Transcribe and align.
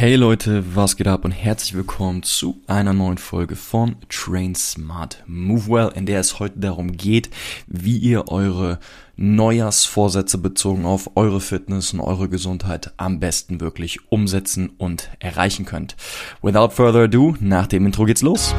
Hey 0.00 0.14
Leute, 0.14 0.64
was 0.74 0.96
geht 0.96 1.08
ab 1.08 1.26
und 1.26 1.30
herzlich 1.30 1.74
willkommen 1.74 2.22
zu 2.22 2.62
einer 2.66 2.94
neuen 2.94 3.18
Folge 3.18 3.54
von 3.54 3.96
Train 4.08 4.54
Smart 4.54 5.22
Move 5.26 5.68
Well, 5.68 5.92
in 5.94 6.06
der 6.06 6.20
es 6.20 6.40
heute 6.40 6.58
darum 6.58 6.96
geht, 6.96 7.28
wie 7.66 7.98
ihr 7.98 8.28
eure 8.28 8.78
Neujahrsvorsätze 9.16 10.38
bezogen 10.38 10.86
auf 10.86 11.10
eure 11.16 11.42
Fitness 11.42 11.92
und 11.92 12.00
eure 12.00 12.30
Gesundheit 12.30 12.94
am 12.96 13.20
besten 13.20 13.60
wirklich 13.60 14.10
umsetzen 14.10 14.70
und 14.78 15.10
erreichen 15.18 15.66
könnt. 15.66 15.96
Without 16.40 16.70
further 16.70 17.00
ado, 17.00 17.36
nach 17.38 17.66
dem 17.66 17.84
Intro 17.84 18.06
geht's 18.06 18.22
los. 18.22 18.54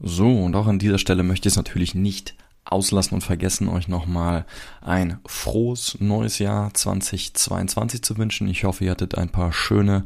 So, 0.00 0.44
und 0.44 0.54
auch 0.54 0.66
an 0.66 0.78
dieser 0.78 0.98
Stelle 0.98 1.22
möchte 1.22 1.48
ich 1.48 1.54
es 1.54 1.56
natürlich 1.56 1.94
nicht 1.94 2.34
auslassen 2.64 3.14
und 3.14 3.22
vergessen, 3.22 3.68
euch 3.68 3.88
nochmal 3.88 4.44
ein 4.80 5.18
frohes 5.26 5.96
neues 6.00 6.38
Jahr 6.38 6.72
2022 6.72 8.02
zu 8.02 8.16
wünschen. 8.18 8.48
Ich 8.48 8.64
hoffe, 8.64 8.84
ihr 8.84 8.90
hattet 8.90 9.16
ein 9.16 9.30
paar 9.30 9.52
schöne 9.52 10.04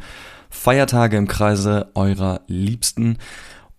Feiertage 0.48 1.16
im 1.16 1.28
Kreise 1.28 1.90
eurer 1.94 2.40
Liebsten. 2.46 3.18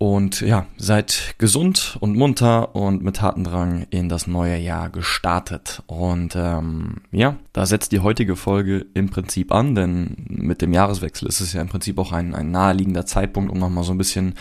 Und 0.03 0.41
ja, 0.41 0.65
seid 0.75 1.35
gesund 1.37 1.95
und 2.01 2.17
munter 2.17 2.75
und 2.75 3.03
mit 3.03 3.15
Tatendrang 3.15 3.87
in 3.89 4.09
das 4.09 4.27
neue 4.27 4.57
Jahr 4.57 4.89
gestartet. 4.89 5.81
Und 5.87 6.35
ähm, 6.35 6.95
ja, 7.13 7.37
da 7.53 7.65
setzt 7.65 7.93
die 7.93 8.01
heutige 8.01 8.35
Folge 8.35 8.85
im 8.95 9.09
Prinzip 9.09 9.53
an, 9.53 9.75
denn 9.75 10.25
mit 10.27 10.61
dem 10.61 10.73
Jahreswechsel 10.73 11.29
ist 11.29 11.39
es 11.39 11.53
ja 11.53 11.61
im 11.61 11.69
Prinzip 11.69 11.97
auch 11.99 12.11
ein, 12.11 12.35
ein 12.35 12.51
naheliegender 12.51 13.05
Zeitpunkt, 13.05 13.49
um 13.49 13.57
nochmal 13.57 13.85
so 13.85 13.93
ein 13.93 13.97
bisschen 13.97 14.33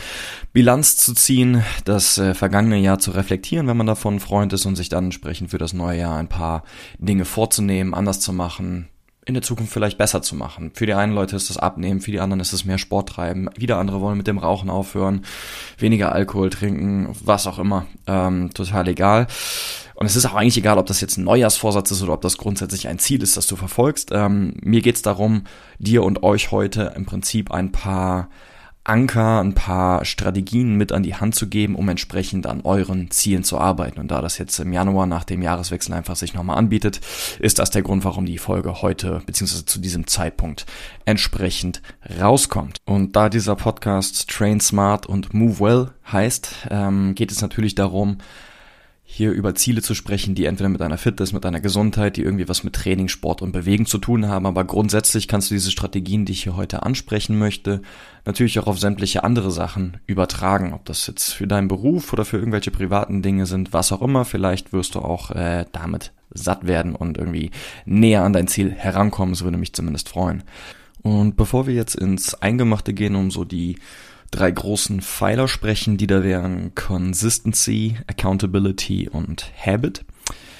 Bilanz 0.52 0.96
zu 0.96 1.14
ziehen, 1.14 1.62
das 1.84 2.18
äh, 2.18 2.34
vergangene 2.34 2.78
Jahr 2.78 2.98
zu 2.98 3.12
reflektieren, 3.12 3.68
wenn 3.68 3.76
man 3.76 3.86
davon 3.86 4.18
Freund 4.18 4.52
ist 4.52 4.66
und 4.66 4.74
sich 4.74 4.88
dann 4.88 5.04
entsprechend 5.04 5.50
für 5.52 5.58
das 5.58 5.74
neue 5.74 6.00
Jahr 6.00 6.18
ein 6.18 6.28
paar 6.28 6.64
Dinge 6.98 7.24
vorzunehmen, 7.24 7.94
anders 7.94 8.18
zu 8.18 8.32
machen, 8.32 8.88
in 9.24 9.34
der 9.34 9.42
Zukunft 9.42 9.72
vielleicht 9.72 9.98
besser 9.98 10.20
zu 10.22 10.34
machen. 10.34 10.72
Für 10.74 10.86
die 10.86 10.94
einen 10.94 11.14
Leute 11.14 11.36
ist 11.36 11.48
das 11.48 11.56
Abnehmen, 11.56 12.00
für 12.00 12.10
die 12.10 12.20
anderen 12.20 12.40
ist 12.40 12.52
es 12.52 12.64
mehr 12.64 12.78
Sport 12.78 13.10
treiben. 13.10 13.48
Wieder 13.56 13.78
andere 13.78 14.00
wollen 14.00 14.16
mit 14.16 14.26
dem 14.26 14.38
Rauchen 14.38 14.68
aufhören, 14.68 15.24
weniger 15.78 16.12
Alkohol 16.12 16.50
trinken, 16.50 17.08
was 17.22 17.46
auch 17.46 17.58
immer. 17.58 17.86
Ähm, 18.06 18.52
total 18.52 18.88
egal. 18.88 19.28
Und 19.94 20.06
es 20.06 20.16
ist 20.16 20.26
auch 20.26 20.34
eigentlich 20.34 20.56
egal, 20.56 20.78
ob 20.78 20.86
das 20.86 21.00
jetzt 21.00 21.18
ein 21.18 21.24
Neujahrsvorsatz 21.24 21.92
ist 21.92 22.02
oder 22.02 22.14
ob 22.14 22.22
das 22.22 22.36
grundsätzlich 22.36 22.88
ein 22.88 22.98
Ziel 22.98 23.22
ist, 23.22 23.36
das 23.36 23.46
du 23.46 23.54
verfolgst. 23.54 24.10
Ähm, 24.12 24.54
mir 24.60 24.82
geht's 24.82 25.02
darum, 25.02 25.44
dir 25.78 26.02
und 26.02 26.24
euch 26.24 26.50
heute 26.50 26.94
im 26.96 27.06
Prinzip 27.06 27.52
ein 27.52 27.70
paar 27.70 28.28
Anker, 28.84 29.40
ein 29.40 29.54
paar 29.54 30.04
Strategien 30.04 30.76
mit 30.76 30.90
an 30.90 31.02
die 31.02 31.14
Hand 31.14 31.34
zu 31.34 31.48
geben, 31.48 31.76
um 31.76 31.88
entsprechend 31.88 32.46
an 32.46 32.62
euren 32.62 33.10
Zielen 33.10 33.44
zu 33.44 33.58
arbeiten. 33.58 34.00
Und 34.00 34.10
da 34.10 34.20
das 34.20 34.38
jetzt 34.38 34.58
im 34.58 34.72
Januar 34.72 35.06
nach 35.06 35.24
dem 35.24 35.40
Jahreswechsel 35.40 35.94
einfach 35.94 36.16
sich 36.16 36.34
nochmal 36.34 36.58
anbietet, 36.58 37.00
ist 37.38 37.58
das 37.60 37.70
der 37.70 37.82
Grund, 37.82 38.04
warum 38.04 38.26
die 38.26 38.38
Folge 38.38 38.82
heute 38.82 39.22
bzw. 39.24 39.64
zu 39.64 39.78
diesem 39.78 40.06
Zeitpunkt 40.08 40.66
entsprechend 41.04 41.80
rauskommt. 42.20 42.78
Und 42.84 43.14
da 43.14 43.28
dieser 43.28 43.54
Podcast 43.54 44.28
Train 44.28 44.58
Smart 44.60 45.06
und 45.06 45.32
Move 45.32 45.60
Well 45.60 45.90
heißt, 46.10 46.68
ähm, 46.70 47.14
geht 47.14 47.30
es 47.30 47.40
natürlich 47.40 47.76
darum, 47.76 48.18
hier 49.14 49.30
über 49.32 49.54
Ziele 49.54 49.82
zu 49.82 49.94
sprechen, 49.94 50.34
die 50.34 50.46
entweder 50.46 50.70
mit 50.70 50.80
deiner 50.80 50.96
Fitness, 50.96 51.34
mit 51.34 51.44
deiner 51.44 51.60
Gesundheit, 51.60 52.16
die 52.16 52.22
irgendwie 52.22 52.48
was 52.48 52.64
mit 52.64 52.72
Training, 52.72 53.08
Sport 53.08 53.42
und 53.42 53.52
Bewegen 53.52 53.84
zu 53.84 53.98
tun 53.98 54.26
haben. 54.26 54.46
Aber 54.46 54.64
grundsätzlich 54.64 55.28
kannst 55.28 55.50
du 55.50 55.54
diese 55.54 55.70
Strategien, 55.70 56.24
die 56.24 56.32
ich 56.32 56.44
hier 56.44 56.56
heute 56.56 56.82
ansprechen 56.82 57.38
möchte, 57.38 57.82
natürlich 58.24 58.58
auch 58.58 58.66
auf 58.66 58.78
sämtliche 58.78 59.22
andere 59.22 59.50
Sachen 59.50 59.98
übertragen. 60.06 60.72
Ob 60.72 60.86
das 60.86 61.06
jetzt 61.06 61.34
für 61.34 61.46
deinen 61.46 61.68
Beruf 61.68 62.14
oder 62.14 62.24
für 62.24 62.38
irgendwelche 62.38 62.70
privaten 62.70 63.20
Dinge 63.20 63.44
sind, 63.44 63.74
was 63.74 63.92
auch 63.92 64.00
immer. 64.00 64.24
Vielleicht 64.24 64.72
wirst 64.72 64.94
du 64.94 65.00
auch 65.00 65.30
äh, 65.30 65.66
damit 65.72 66.12
satt 66.32 66.66
werden 66.66 66.94
und 66.94 67.18
irgendwie 67.18 67.50
näher 67.84 68.24
an 68.24 68.32
dein 68.32 68.48
Ziel 68.48 68.70
herankommen. 68.70 69.34
Das 69.34 69.44
würde 69.44 69.58
mich 69.58 69.74
zumindest 69.74 70.08
freuen. 70.08 70.42
Und 71.02 71.36
bevor 71.36 71.66
wir 71.66 71.74
jetzt 71.74 71.96
ins 71.96 72.34
Eingemachte 72.34 72.94
gehen, 72.94 73.14
um 73.14 73.30
so 73.30 73.44
die 73.44 73.76
drei 74.32 74.50
großen 74.50 75.00
Pfeiler 75.00 75.46
sprechen, 75.46 75.96
die 75.96 76.08
da 76.08 76.24
wären 76.24 76.74
Consistency, 76.74 77.96
Accountability 78.08 79.08
und 79.08 79.52
Habit, 79.64 80.04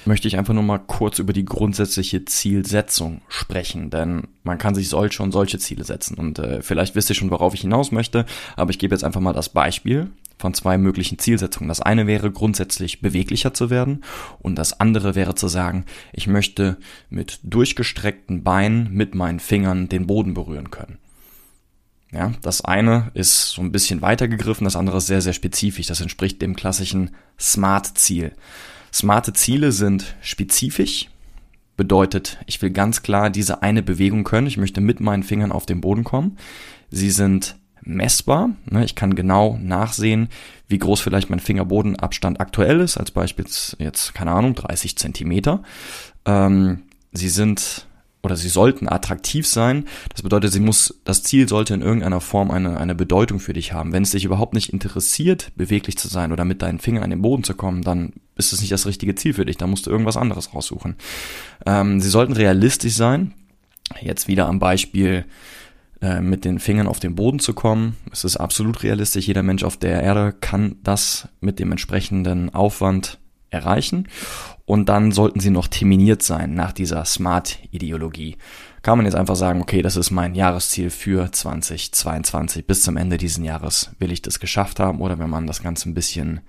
möchte 0.05 0.27
ich 0.27 0.37
einfach 0.37 0.53
nur 0.53 0.63
mal 0.63 0.79
kurz 0.79 1.19
über 1.19 1.33
die 1.33 1.45
grundsätzliche 1.45 2.23
Zielsetzung 2.25 3.21
sprechen, 3.27 3.89
denn 3.89 4.27
man 4.43 4.57
kann 4.57 4.75
sich 4.75 4.89
solche 4.89 5.23
und 5.23 5.31
solche 5.31 5.59
Ziele 5.59 5.83
setzen 5.83 6.17
und 6.17 6.39
äh, 6.39 6.61
vielleicht 6.61 6.95
wisst 6.95 7.09
ihr 7.09 7.15
schon, 7.15 7.31
worauf 7.31 7.53
ich 7.53 7.61
hinaus 7.61 7.91
möchte, 7.91 8.25
aber 8.55 8.71
ich 8.71 8.79
gebe 8.79 8.93
jetzt 8.93 9.03
einfach 9.03 9.21
mal 9.21 9.33
das 9.33 9.49
Beispiel 9.49 10.09
von 10.37 10.53
zwei 10.53 10.77
möglichen 10.77 11.19
Zielsetzungen. 11.19 11.69
Das 11.69 11.79
eine 11.79 12.05
wäre 12.05 12.31
grundsätzlich 12.31 13.01
beweglicher 13.01 13.53
zu 13.53 13.69
werden 13.69 14.03
und 14.39 14.55
das 14.55 14.79
andere 14.79 15.15
wäre 15.15 15.35
zu 15.35 15.47
sagen, 15.47 15.85
ich 16.11 16.27
möchte 16.27 16.77
mit 17.09 17.39
durchgestreckten 17.43 18.43
Beinen 18.43 18.91
mit 18.91 19.15
meinen 19.15 19.39
Fingern 19.39 19.87
den 19.87 20.05
Boden 20.05 20.33
berühren 20.33 20.69
können. 20.69 20.97
Ja, 22.13 22.31
das 22.43 22.63
eine 22.63 23.09
ist 23.15 23.49
so 23.49 23.61
ein 23.61 23.71
bisschen 23.71 24.01
weiter 24.01 24.27
gegriffen, 24.27 24.65
das 24.65 24.75
andere 24.75 24.97
ist 24.97 25.07
sehr, 25.07 25.21
sehr 25.21 25.33
spezifisch. 25.33 25.87
Das 25.87 25.99
entspricht 25.99 26.41
dem 26.41 26.55
klassischen 26.55 27.11
Smart-Ziel. 27.39 28.33
Smarte 28.93 29.33
Ziele 29.33 29.71
sind 29.71 30.15
spezifisch, 30.21 31.09
bedeutet, 31.75 32.37
ich 32.45 32.61
will 32.61 32.69
ganz 32.69 33.01
klar 33.01 33.31
diese 33.31 33.63
eine 33.63 33.81
Bewegung 33.81 34.23
können. 34.23 34.45
Ich 34.45 34.57
möchte 34.57 34.81
mit 34.81 34.99
meinen 34.99 35.23
Fingern 35.23 35.51
auf 35.51 35.65
den 35.65 35.81
Boden 35.81 36.03
kommen. 36.03 36.37
Sie 36.91 37.09
sind 37.09 37.55
messbar. 37.81 38.51
Ne? 38.69 38.85
Ich 38.85 38.93
kann 38.93 39.15
genau 39.15 39.57
nachsehen, 39.59 40.29
wie 40.67 40.77
groß 40.77 41.01
vielleicht 41.01 41.31
mein 41.31 41.39
Fingerbodenabstand 41.39 42.39
aktuell 42.39 42.81
ist. 42.81 42.97
Als 42.97 43.09
Beispiel 43.09 43.45
jetzt, 43.79 44.13
keine 44.13 44.31
Ahnung, 44.31 44.53
30 44.53 44.95
Zentimeter. 44.95 45.63
Ähm, 46.25 46.83
sie 47.11 47.29
sind 47.29 47.87
oder 48.23 48.37
sie 48.37 48.47
sollten 48.47 48.87
attraktiv 48.87 49.45
sein. 49.45 49.85
Das 50.09 50.21
bedeutet, 50.21 50.53
sie 50.53 50.61
muss, 50.61 51.01
das 51.03 51.23
Ziel 51.23 51.49
sollte 51.49 51.73
in 51.73 51.81
irgendeiner 51.81 52.21
Form 52.21 52.51
eine, 52.51 52.77
eine 52.77 52.95
Bedeutung 52.95 53.39
für 53.39 53.51
dich 53.51 53.73
haben. 53.73 53.91
Wenn 53.91 54.03
es 54.03 54.11
dich 54.11 54.23
überhaupt 54.23 54.53
nicht 54.53 54.71
interessiert, 54.71 55.51
beweglich 55.55 55.97
zu 55.97 56.07
sein 56.07 56.31
oder 56.31 56.45
mit 56.45 56.61
deinen 56.61 56.79
Fingern 56.79 57.03
an 57.03 57.09
den 57.09 57.21
Boden 57.21 57.43
zu 57.43 57.53
kommen, 57.53 57.81
dann 57.81 58.13
ist 58.35 58.53
es 58.53 58.61
nicht 58.61 58.71
das 58.71 58.87
richtige 58.87 59.15
Ziel 59.15 59.33
für 59.33 59.45
dich. 59.45 59.57
Da 59.57 59.67
musst 59.67 59.85
du 59.85 59.91
irgendwas 59.91 60.17
anderes 60.17 60.53
raussuchen. 60.53 60.95
Ähm, 61.65 61.99
sie 61.99 62.09
sollten 62.09 62.33
realistisch 62.33 62.93
sein. 62.93 63.33
Jetzt 64.01 64.29
wieder 64.29 64.47
am 64.47 64.59
Beispiel 64.59 65.25
äh, 66.01 66.21
mit 66.21 66.45
den 66.45 66.59
Fingern 66.59 66.87
auf 66.87 67.01
den 67.01 67.15
Boden 67.15 67.39
zu 67.39 67.53
kommen. 67.53 67.97
Es 68.11 68.23
ist 68.23 68.37
absolut 68.37 68.83
realistisch. 68.83 69.27
Jeder 69.27 69.43
Mensch 69.43 69.65
auf 69.65 69.75
der 69.75 70.01
Erde 70.01 70.33
kann 70.39 70.77
das 70.83 71.27
mit 71.41 71.59
dem 71.59 71.71
entsprechenden 71.71 72.53
Aufwand 72.53 73.19
erreichen. 73.53 74.07
Und 74.65 74.89
dann 74.89 75.11
sollten 75.11 75.39
sie 75.39 75.49
noch 75.49 75.67
terminiert 75.67 76.23
sein 76.23 76.53
nach 76.53 76.71
dieser 76.71 77.03
Smart-Ideologie. 77.03 78.37
Kann 78.81 78.97
man 78.97 79.05
jetzt 79.05 79.15
einfach 79.15 79.35
sagen, 79.35 79.61
okay, 79.61 79.81
das 79.81 79.95
ist 79.95 80.11
mein 80.11 80.35
Jahresziel 80.35 80.89
für 80.89 81.31
2022. 81.31 82.65
Bis 82.65 82.83
zum 82.83 82.97
Ende 82.97 83.17
dieses 83.17 83.43
Jahres 83.43 83.91
will 83.99 84.11
ich 84.11 84.21
das 84.21 84.39
geschafft 84.39 84.79
haben. 84.79 85.01
Oder 85.01 85.19
wenn 85.19 85.29
man 85.29 85.47
das 85.47 85.61
Ganze 85.61 85.89
ein 85.89 85.93
bisschen 85.93 86.41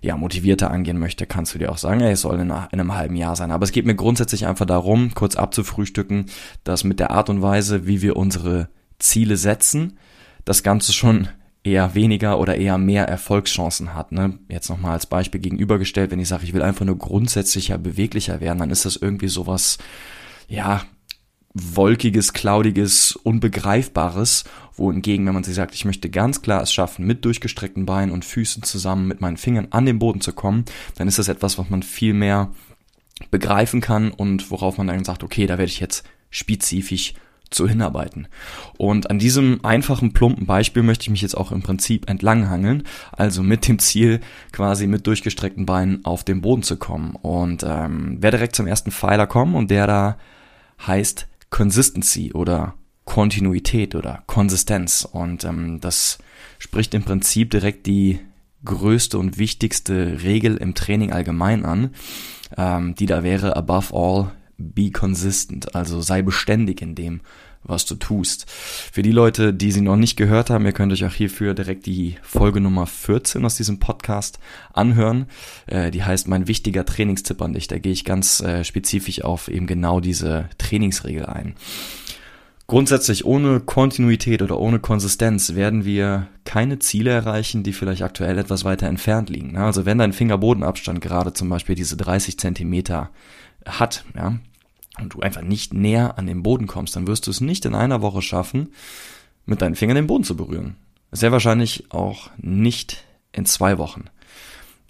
ja, 0.00 0.16
motivierter 0.16 0.70
angehen 0.70 0.98
möchte, 0.98 1.26
kannst 1.26 1.54
du 1.54 1.58
dir 1.58 1.70
auch 1.72 1.78
sagen, 1.78 2.00
ey, 2.00 2.12
es 2.12 2.20
soll 2.20 2.38
in 2.38 2.50
einem 2.50 2.94
halben 2.94 3.16
Jahr 3.16 3.36
sein. 3.36 3.50
Aber 3.50 3.64
es 3.64 3.72
geht 3.72 3.86
mir 3.86 3.96
grundsätzlich 3.96 4.46
einfach 4.46 4.66
darum, 4.66 5.14
kurz 5.14 5.36
abzufrühstücken, 5.36 6.26
dass 6.64 6.84
mit 6.84 7.00
der 7.00 7.10
Art 7.10 7.30
und 7.30 7.42
Weise, 7.42 7.86
wie 7.86 8.02
wir 8.02 8.16
unsere 8.16 8.68
Ziele 8.98 9.36
setzen, 9.36 9.98
das 10.44 10.62
Ganze 10.62 10.92
schon 10.92 11.28
eher 11.68 11.94
weniger 11.94 12.38
oder 12.38 12.56
eher 12.56 12.78
mehr 12.78 13.06
Erfolgschancen 13.06 13.94
hat. 13.94 14.12
Ne? 14.12 14.38
Jetzt 14.48 14.70
nochmal 14.70 14.92
als 14.92 15.06
Beispiel 15.06 15.40
gegenübergestellt, 15.40 16.10
wenn 16.10 16.20
ich 16.20 16.28
sage, 16.28 16.44
ich 16.44 16.54
will 16.54 16.62
einfach 16.62 16.84
nur 16.84 16.98
grundsätzlicher, 16.98 17.78
beweglicher 17.78 18.40
werden, 18.40 18.58
dann 18.58 18.70
ist 18.70 18.84
das 18.84 18.96
irgendwie 18.96 19.28
sowas, 19.28 19.78
ja, 20.48 20.82
wolkiges, 21.54 22.32
cloudiges, 22.32 23.12
unbegreifbares, 23.16 24.44
wohingegen, 24.74 25.26
wenn 25.26 25.34
man 25.34 25.44
sich 25.44 25.54
sagt, 25.54 25.74
ich 25.74 25.84
möchte 25.84 26.08
ganz 26.08 26.42
klar 26.42 26.62
es 26.62 26.72
schaffen, 26.72 27.06
mit 27.06 27.24
durchgestreckten 27.24 27.86
Beinen 27.86 28.12
und 28.12 28.24
Füßen 28.24 28.62
zusammen 28.62 29.08
mit 29.08 29.20
meinen 29.20 29.36
Fingern 29.36 29.68
an 29.70 29.86
den 29.86 29.98
Boden 29.98 30.20
zu 30.20 30.32
kommen, 30.32 30.64
dann 30.96 31.08
ist 31.08 31.18
das 31.18 31.28
etwas, 31.28 31.58
was 31.58 31.70
man 31.70 31.82
viel 31.82 32.14
mehr 32.14 32.52
begreifen 33.30 33.80
kann 33.80 34.10
und 34.10 34.50
worauf 34.50 34.78
man 34.78 34.86
dann 34.86 35.04
sagt, 35.04 35.24
okay, 35.24 35.46
da 35.46 35.58
werde 35.58 35.70
ich 35.70 35.80
jetzt 35.80 36.04
spezifisch 36.30 37.14
zu 37.50 37.68
hinarbeiten. 37.68 38.28
Und 38.76 39.10
an 39.10 39.18
diesem 39.18 39.64
einfachen, 39.64 40.12
plumpen 40.12 40.46
Beispiel 40.46 40.82
möchte 40.82 41.02
ich 41.02 41.10
mich 41.10 41.22
jetzt 41.22 41.36
auch 41.36 41.52
im 41.52 41.62
Prinzip 41.62 42.08
entlanghangeln, 42.08 42.84
also 43.12 43.42
mit 43.42 43.68
dem 43.68 43.78
Ziel, 43.78 44.20
quasi 44.52 44.86
mit 44.86 45.06
durchgestreckten 45.06 45.66
Beinen 45.66 46.04
auf 46.04 46.24
den 46.24 46.40
Boden 46.40 46.62
zu 46.62 46.76
kommen. 46.76 47.14
Und 47.16 47.64
ähm, 47.66 48.22
werde 48.22 48.38
direkt 48.38 48.56
zum 48.56 48.66
ersten 48.66 48.90
Pfeiler 48.90 49.26
kommen 49.26 49.54
und 49.54 49.70
der 49.70 49.86
da 49.86 50.18
heißt 50.86 51.26
Consistency 51.50 52.32
oder 52.32 52.74
Kontinuität 53.04 53.94
oder 53.94 54.22
Konsistenz. 54.26 55.08
Und 55.10 55.44
ähm, 55.44 55.80
das 55.80 56.18
spricht 56.58 56.94
im 56.94 57.02
Prinzip 57.02 57.50
direkt 57.50 57.86
die 57.86 58.20
größte 58.64 59.18
und 59.18 59.38
wichtigste 59.38 60.22
Regel 60.22 60.56
im 60.56 60.74
Training 60.74 61.12
allgemein 61.12 61.64
an, 61.64 61.90
ähm, 62.56 62.94
die 62.94 63.06
da 63.06 63.22
wäre, 63.22 63.56
above 63.56 63.94
all, 63.94 64.30
be 64.58 64.90
consistent, 64.90 65.74
also 65.74 66.02
sei 66.02 66.22
beständig 66.22 66.82
in 66.82 66.94
dem, 66.94 67.20
was 67.62 67.86
du 67.86 67.94
tust. 67.94 68.50
Für 68.50 69.02
die 69.02 69.12
Leute, 69.12 69.54
die 69.54 69.72
sie 69.72 69.80
noch 69.80 69.96
nicht 69.96 70.16
gehört 70.16 70.50
haben, 70.50 70.66
ihr 70.66 70.72
könnt 70.72 70.92
euch 70.92 71.04
auch 71.04 71.12
hierfür 71.12 71.54
direkt 71.54 71.86
die 71.86 72.16
Folge 72.22 72.60
Nummer 72.60 72.86
14 72.86 73.44
aus 73.44 73.56
diesem 73.56 73.78
Podcast 73.78 74.38
anhören. 74.72 75.26
Äh, 75.66 75.90
die 75.90 76.02
heißt 76.02 76.28
Mein 76.28 76.48
wichtiger 76.48 76.84
Trainingstipp 76.84 77.40
an 77.40 77.52
dich. 77.52 77.68
Da 77.68 77.78
gehe 77.78 77.92
ich 77.92 78.04
ganz 78.04 78.40
äh, 78.40 78.64
spezifisch 78.64 79.22
auf 79.22 79.48
eben 79.48 79.66
genau 79.66 80.00
diese 80.00 80.48
Trainingsregel 80.58 81.26
ein. 81.26 81.54
Grundsätzlich 82.66 83.24
ohne 83.24 83.60
Kontinuität 83.60 84.42
oder 84.42 84.60
ohne 84.60 84.78
Konsistenz 84.78 85.54
werden 85.54 85.86
wir 85.86 86.28
keine 86.44 86.78
Ziele 86.78 87.10
erreichen, 87.10 87.62
die 87.62 87.72
vielleicht 87.72 88.02
aktuell 88.02 88.36
etwas 88.36 88.64
weiter 88.64 88.88
entfernt 88.88 89.30
liegen. 89.30 89.56
Also 89.56 89.86
wenn 89.86 89.96
dein 89.96 90.12
Fingerbodenabstand 90.12 91.00
gerade 91.00 91.32
zum 91.32 91.48
Beispiel 91.48 91.74
diese 91.74 91.96
30 91.96 92.38
Zentimeter 92.38 93.10
hat, 93.64 94.04
ja, 94.14 94.38
und 95.00 95.14
du 95.14 95.20
einfach 95.20 95.42
nicht 95.42 95.74
näher 95.74 96.18
an 96.18 96.26
den 96.26 96.42
Boden 96.42 96.66
kommst, 96.66 96.96
dann 96.96 97.06
wirst 97.06 97.26
du 97.26 97.30
es 97.30 97.40
nicht 97.40 97.64
in 97.64 97.74
einer 97.74 98.02
Woche 98.02 98.22
schaffen, 98.22 98.72
mit 99.46 99.62
deinen 99.62 99.74
Fingern 99.74 99.96
den 99.96 100.06
Boden 100.06 100.24
zu 100.24 100.36
berühren. 100.36 100.76
Sehr 101.10 101.32
wahrscheinlich 101.32 101.90
auch 101.90 102.30
nicht 102.36 103.04
in 103.32 103.46
zwei 103.46 103.78
Wochen. 103.78 104.04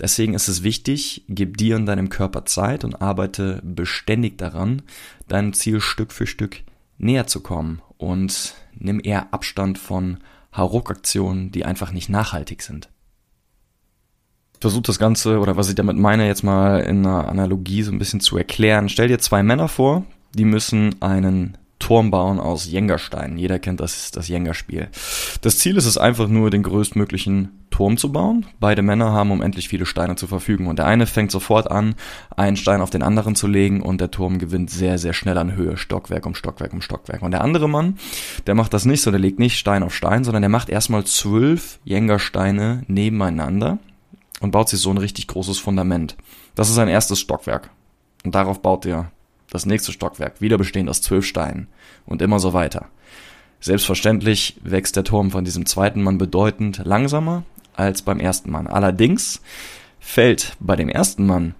Deswegen 0.01 0.35
ist 0.35 0.49
es 0.49 0.63
wichtig, 0.63 1.25
gib 1.29 1.57
dir 1.57 1.77
und 1.77 1.87
deinem 1.87 2.09
Körper 2.09 2.45
Zeit 2.45 2.85
und 2.85 3.03
arbeite 3.03 3.61
beständig 3.65 4.39
daran, 4.39 4.83
deinem 5.27 5.53
Ziel 5.53 5.81
Stück 5.81 6.13
für 6.13 6.27
Stück 6.27 6.63
näher 6.99 7.27
zu 7.27 7.41
kommen 7.41 7.83
und 7.97 8.55
nimm 8.79 9.01
eher 9.03 9.33
Abstand 9.33 9.79
von 9.79 10.19
Hauruck-Aktionen, 10.57 11.51
die 11.51 11.65
einfach 11.65 11.93
nicht 11.93 12.09
nachhaltig 12.09 12.63
sind. 12.63 12.89
Versuch 14.61 14.83
das 14.83 14.99
Ganze, 14.99 15.39
oder 15.39 15.57
was 15.57 15.69
ich 15.69 15.75
damit 15.75 15.97
meine, 15.97 16.27
jetzt 16.27 16.43
mal 16.43 16.81
in 16.81 17.07
einer 17.07 17.29
Analogie 17.29 17.83
so 17.83 17.93
ein 17.93 17.99
bisschen 17.99 18.21
zu 18.21 18.37
erklären. 18.37 18.89
Stell 18.89 19.09
dir 19.09 19.19
zwei 19.19 19.43
Männer 19.43 19.69
vor, 19.69 20.05
die 20.35 20.45
müssen 20.45 21.01
einen 21.01 21.57
Turm 21.79 22.11
bauen 22.11 22.41
aus 22.41 22.67
Jenga-Steinen. 22.67 23.39
Jeder 23.39 23.59
kennt 23.59 23.81
das, 23.81 24.11
das 24.11 24.29
Jenga-Spiel. 24.29 24.89
Das 25.43 25.59
Ziel 25.59 25.77
ist 25.77 25.87
es 25.87 25.97
einfach 25.97 26.29
nur, 26.29 26.51
den 26.51 26.65
größtmöglichen 26.65 27.67
Turm 27.71 27.97
zu 27.97 28.11
bauen. 28.11 28.47
Beide 28.59 28.83
Männer 28.83 29.13
haben 29.13 29.31
unendlich 29.31 29.69
viele 29.69 29.87
Steine 29.87 30.17
zur 30.17 30.29
Verfügung. 30.29 30.67
Und 30.67 30.81
der 30.81 30.87
eine 30.87 31.07
fängt 31.07 31.31
sofort 31.31 31.71
an, 31.71 31.95
einen 32.37 32.57
Stein 32.57 32.81
auf 32.81 32.91
den 32.91 33.03
anderen 33.03 33.37
zu 33.37 33.47
legen 33.47 33.81
und 33.81 34.01
der 34.01 34.11
Turm 34.11 34.39
gewinnt 34.39 34.71
sehr, 34.71 34.99
sehr 34.99 35.13
schnell 35.13 35.39
an 35.39 35.55
Höhe. 35.55 35.77
Stockwerk 35.77 36.27
um 36.27 36.35
Stockwerk 36.35 36.73
um 36.73 36.83
Stockwerk. 36.83 37.23
Und 37.23 37.31
der 37.31 37.43
andere 37.43 37.69
Mann, 37.69 37.97
der 38.47 38.57
macht 38.57 38.75
das 38.75 38.85
nicht 38.85 39.03
so, 39.03 39.11
der 39.13 39.21
legt 39.21 39.39
nicht 39.39 39.57
Stein 39.57 39.85
auf 39.85 39.95
Stein, 39.95 40.25
sondern 40.25 40.43
der 40.43 40.51
macht 40.51 40.71
erstmal 40.71 41.05
zwölf 41.05 41.79
Jenga-Steine 41.85 42.83
nebeneinander 42.89 43.79
und 44.41 44.51
baut 44.51 44.69
sich 44.69 44.81
so 44.81 44.91
ein 44.91 44.99
richtig 44.99 45.27
großes 45.27 45.59
Fundament. 45.59 46.17
Das 46.55 46.69
ist 46.69 46.75
sein 46.75 46.89
erstes 46.89 47.21
Stockwerk. 47.21 47.71
Und 48.25 48.35
darauf 48.35 48.61
baut 48.61 48.87
er 48.87 49.11
das 49.51 49.67
nächste 49.67 49.93
Stockwerk, 49.93 50.41
wieder 50.41 50.59
bestehend 50.59 50.91
aus 50.91 51.03
zwölf 51.03 51.25
Steinen 51.25 51.69
und 52.07 52.23
immer 52.23 52.39
so 52.39 52.53
weiter. 52.53 52.87
Selbstverständlich 53.61 54.59
wächst 54.63 54.97
der 54.97 55.05
Turm 55.05 55.31
von 55.31 55.45
diesem 55.45 55.67
zweiten 55.67 56.03
Mann 56.03 56.19
bedeutend 56.19 56.83
langsamer 56.85 57.45
als 57.75 58.03
beim 58.03 58.21
ersten 58.21 58.51
Mann. 58.51 58.67
Allerdings 58.67 59.41
fällt 59.99 60.57
bei 60.61 60.77
dem 60.77 60.89
ersten 60.89 61.27
Mann 61.27 61.55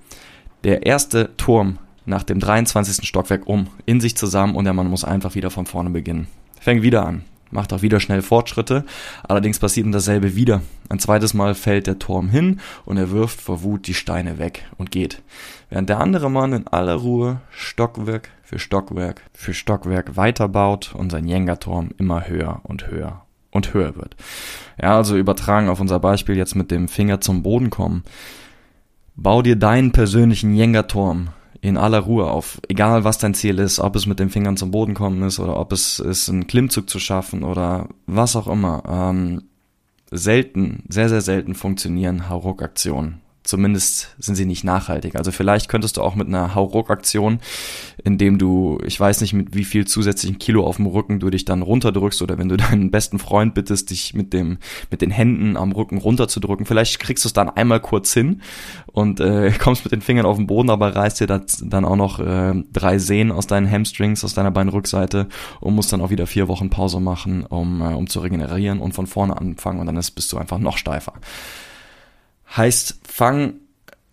der 0.65 0.87
erste 0.87 1.37
Turm 1.37 1.79
nach 2.05 2.23
dem 2.23 2.41
23. 2.41 3.07
Stockwerk 3.07 3.47
um, 3.47 3.69
in 3.87 4.01
sich 4.01 4.17
zusammen 4.17 4.55
und 4.55 4.65
der 4.65 4.75
Mann 4.75 4.89
muss 4.89 5.05
einfach 5.05 5.35
wieder 5.35 5.51
von 5.51 5.67
vorne 5.67 5.91
beginnen. 5.91 6.29
Fängt 6.61 6.83
wieder 6.83 7.05
an 7.05 7.25
macht 7.51 7.73
auch 7.73 7.83
wieder 7.83 8.01
schnell 8.01 8.23
Fortschritte. 8.23 8.85
Allerdings 9.27 9.59
passiert 9.59 9.87
ihm 9.87 9.93
dasselbe 9.93 10.35
wieder. 10.35 10.63
Ein 10.89 10.99
zweites 10.99 11.35
Mal 11.35 11.55
fällt 11.55 11.87
der 11.87 11.99
Turm 11.99 12.29
hin 12.29 12.61
und 12.85 12.97
er 12.97 13.11
wirft 13.11 13.41
vor 13.41 13.63
Wut 13.63 13.87
die 13.87 13.95
Steine 13.95 14.39
weg 14.39 14.65
und 14.77 14.91
geht. 14.91 15.23
Während 15.71 15.89
der 15.89 16.01
andere 16.01 16.31
Mann 16.31 16.53
in 16.53 16.67
aller 16.67 16.95
Ruhe 16.95 17.41
Stockwerk 17.51 18.31
für 18.43 18.59
Stockwerk 18.59 19.23
für 19.35 19.55
Stockwerk 19.55 20.17
weiterbaut 20.17 20.95
und 20.95 21.11
sein 21.11 21.27
Jenga-Turm 21.27 21.91
immer 21.99 22.27
höher 22.27 22.61
und 22.63 22.91
höher 22.91 23.23
und 23.51 23.75
höher 23.75 23.97
wird. 23.97 24.17
Ja, 24.81 24.97
also 24.97 25.17
übertragen 25.17 25.69
auf 25.69 25.81
unser 25.81 26.01
Beispiel 26.01 26.37
jetzt 26.37 26.55
mit 26.55 26.71
dem 26.71 26.89
Finger 26.89 27.21
zum 27.21 27.43
Boden 27.43 27.71
kommen. 27.71 28.05
Bau 29.17 29.43
dir 29.43 29.57
deinen 29.57 29.93
persönlichen 29.93 30.55
Jenga-Turm 30.55 31.31
in 31.61 31.77
aller 31.77 32.01
Ruhe 32.01 32.31
auf, 32.31 32.61
egal 32.69 33.05
was 33.05 33.19
dein 33.19 33.35
Ziel 33.35 33.59
ist, 33.59 33.81
ob 33.81 33.97
es 33.97 34.07
mit 34.07 34.19
den 34.19 34.31
Fingern 34.31 34.57
zum 34.57 34.71
Boden 34.71 34.95
kommen 34.95 35.23
ist 35.23 35.41
oder 35.41 35.59
ob 35.59 35.73
es 35.73 35.99
ist, 35.99 36.29
einen 36.29 36.47
Klimmzug 36.47 36.89
zu 36.89 36.99
schaffen 36.99 37.43
oder 37.43 37.89
was 38.07 38.37
auch 38.37 38.47
immer. 38.47 38.83
Ähm, 38.89 39.43
selten, 40.11 40.85
sehr, 40.89 41.09
sehr 41.09 41.21
selten 41.21 41.55
funktionieren 41.55 42.29
Hauruck-Aktionen. 42.29 43.21
Zumindest 43.49 44.15
sind 44.19 44.35
sie 44.35 44.45
nicht 44.45 44.63
nachhaltig. 44.63 45.17
Also 45.17 45.33
vielleicht 45.33 45.71
könntest 45.71 45.97
du 45.97 46.03
auch 46.03 46.15
mit 46.15 46.29
einer 46.29 46.55
Hauruck-Aktion, 46.55 47.39
indem 48.05 48.37
du, 48.37 48.79
ich 48.85 49.01
weiß 49.01 49.23
nicht, 49.23 49.33
mit 49.33 49.55
wie 49.55 49.65
viel 49.65 49.87
zusätzlichen 49.87 50.39
Kilo 50.39 50.67
auf 50.67 50.77
dem 50.77 50.85
Rücken 50.85 51.19
du 51.19 51.31
dich 51.31 51.47
dann 51.47 51.63
runterdrückst 51.63 52.21
oder 52.21 52.37
wenn 52.37 52.51
du 52.51 52.57
deinen 52.59 52.91
besten 52.91 53.19
Freund 53.19 53.55
bittest, 53.55 53.89
dich 53.89 54.13
mit 54.13 54.35
dem, 54.35 54.59
mit 54.91 55.01
den 55.01 55.11
Händen 55.11 55.57
am 55.57 55.73
Rücken 55.73 55.97
runterzudrücken. 55.97 56.67
Vielleicht 56.67 56.99
kriegst 56.99 57.25
du 57.25 57.29
es 57.31 57.33
dann 57.33 57.49
einmal 57.49 57.81
kurz 57.81 58.13
hin 58.13 58.43
und 58.85 59.19
äh, 59.19 59.51
kommst 59.59 59.83
mit 59.83 59.93
den 59.93 60.03
Fingern 60.03 60.27
auf 60.27 60.37
den 60.37 60.47
Boden, 60.47 60.69
aber 60.69 60.95
reißt 60.95 61.19
dir 61.21 61.27
dann 61.27 61.87
auch 61.87 61.97
noch 61.97 62.21
äh, 62.21 62.53
drei 62.75 62.99
Sehnen 62.99 63.33
aus 63.33 63.47
deinen 63.47 63.71
Hamstrings, 63.71 64.25
aus 64.25 64.35
deiner 64.35 64.51
Beinrückseite 64.51 65.27
und 65.61 65.75
musst 65.75 65.91
dann 65.91 66.03
auch 66.03 66.11
wieder 66.11 66.27
vier 66.27 66.49
Wochen 66.49 66.69
Pause 66.69 67.01
machen, 67.01 67.47
um, 67.47 67.81
äh, 67.81 67.95
um 67.95 68.09
zu 68.09 68.21
regenerieren 68.21 68.81
und 68.81 68.93
von 68.93 69.07
vorne 69.07 69.39
anfangen 69.39 69.81
und 69.81 69.87
dann 69.87 69.97
ist, 69.97 70.11
bist 70.11 70.31
du 70.35 70.37
einfach 70.37 70.59
noch 70.59 70.77
steifer. 70.77 71.15
Heißt, 72.57 73.01
fang 73.07 73.55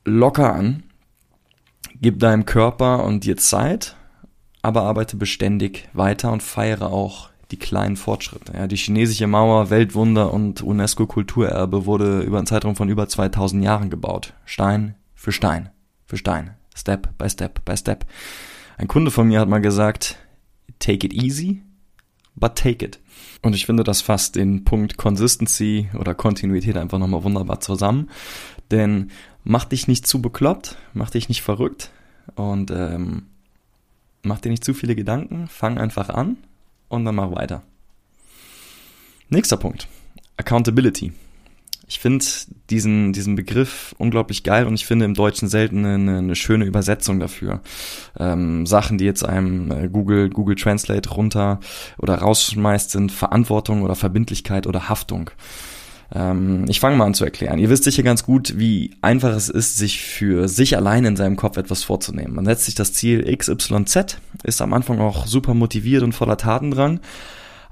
locker 0.03 0.53
an, 0.53 0.83
gib 2.01 2.19
deinem 2.19 2.45
Körper 2.45 3.03
und 3.03 3.23
dir 3.23 3.37
Zeit, 3.37 3.95
aber 4.61 4.83
arbeite 4.83 5.17
beständig 5.17 5.87
weiter 5.93 6.31
und 6.31 6.43
feiere 6.43 6.91
auch 6.91 7.29
die 7.51 7.59
kleinen 7.59 7.95
Fortschritte. 7.95 8.53
Ja, 8.53 8.67
die 8.67 8.75
chinesische 8.75 9.27
Mauer, 9.27 9.69
Weltwunder 9.69 10.33
und 10.33 10.61
UNESCO-Kulturerbe 10.61 11.85
wurde 11.85 12.21
über 12.21 12.37
einen 12.37 12.47
Zeitraum 12.47 12.75
von 12.75 12.89
über 12.89 13.07
2000 13.07 13.63
Jahren 13.63 13.89
gebaut. 13.89 14.33
Stein 14.45 14.95
für 15.13 15.31
Stein 15.31 15.69
für 16.05 16.17
Stein. 16.17 16.55
Step 16.75 17.17
by 17.17 17.29
Step 17.29 17.63
by 17.65 17.77
Step. 17.77 18.05
Ein 18.77 18.88
Kunde 18.88 19.11
von 19.11 19.27
mir 19.27 19.39
hat 19.39 19.49
mal 19.49 19.61
gesagt, 19.61 20.17
take 20.79 21.05
it 21.05 21.13
easy, 21.13 21.61
but 22.35 22.55
take 22.55 22.85
it. 22.85 22.99
Und 23.41 23.53
ich 23.53 23.65
finde, 23.65 23.83
das 23.83 24.01
fasst 24.01 24.35
den 24.35 24.63
Punkt 24.63 24.97
Consistency 24.97 25.89
oder 26.00 26.15
Kontinuität 26.15 26.77
einfach 26.77 26.97
nochmal 26.97 27.23
wunderbar 27.23 27.59
zusammen. 27.59 28.09
Denn 28.71 29.12
mach 29.44 29.65
dich 29.65 29.88
nicht 29.88 30.07
zu 30.07 30.21
bekloppt, 30.21 30.77
mach 30.94 31.12
dich 31.12 31.29
nicht 31.29 31.41
verrückt 31.41 31.91
und 32.35 32.71
ähm, 32.71 33.27
mach 34.23 34.39
dir 34.39 34.50
nicht 34.50 34.63
zu 34.63 34.73
viele 34.73 34.95
Gedanken, 34.95 35.47
fang 35.47 35.77
einfach 35.77 36.09
an 36.09 36.38
und 36.89 37.06
dann 37.06 37.15
mach 37.15 37.31
weiter. 37.31 37.62
Nächster 39.29 39.57
Punkt. 39.57 39.88
Accountability. 40.38 41.13
Ich 41.88 42.00
finde 42.00 42.25
diesen, 42.70 43.13
diesen 43.13 43.36
Begriff 43.36 43.94
unglaublich 43.98 44.44
geil 44.44 44.65
und 44.65 44.74
ich 44.74 44.86
finde 44.86 45.06
im 45.06 45.13
Deutschen 45.13 45.48
selten 45.48 45.86
eine, 45.86 46.18
eine 46.18 46.36
schöne 46.36 46.65
Übersetzung 46.65 47.20
dafür. 47.20 47.62
Ähm, 48.18 48.65
Sachen, 48.65 48.98
die 48.98 49.06
jetzt 49.06 49.24
einem 49.24 49.72
äh, 49.72 49.88
Google, 49.88 50.30
Google 50.30 50.56
Translate 50.56 51.10
runter 51.10 51.60
oder 51.98 52.15
rausschmeißt, 52.15 52.89
sind 52.89 53.12
Verantwortung 53.12 53.84
oder 53.84 53.96
Verbindlichkeit 53.96 54.65
oder 54.65 54.89
Haftung. 54.89 55.30
Ähm, 56.13 56.65
ich 56.68 56.80
fange 56.80 56.98
mal 56.98 57.06
an 57.06 57.13
zu 57.13 57.24
erklären. 57.25 57.60
Ihr 57.60 57.70
wisst 57.70 57.84
sicher 57.84 58.04
ganz 58.04 58.24
gut, 58.24 58.58
wie 58.58 58.96
einfach 59.01 59.36
es 59.36 59.50
ist, 59.50 59.77
sich 59.77 60.01
für 60.01 60.48
sich 60.48 60.75
allein 60.75 61.06
in 61.06 61.15
seinem 61.15 61.36
Kopf 61.36 61.58
etwas 61.58 61.84
vorzunehmen. 61.84 62.34
Man 62.34 62.46
setzt 62.46 62.65
sich 62.65 62.75
das 62.75 62.94
Ziel 62.94 63.24
XYZ, 63.36 64.18
ist 64.44 64.62
am 64.62 64.74
Anfang 64.74 65.00
auch 65.00 65.27
super 65.27 65.54
motiviert 65.54 66.04
und 66.04 66.13
voller 66.13 66.38
Tatendrang. 66.38 67.00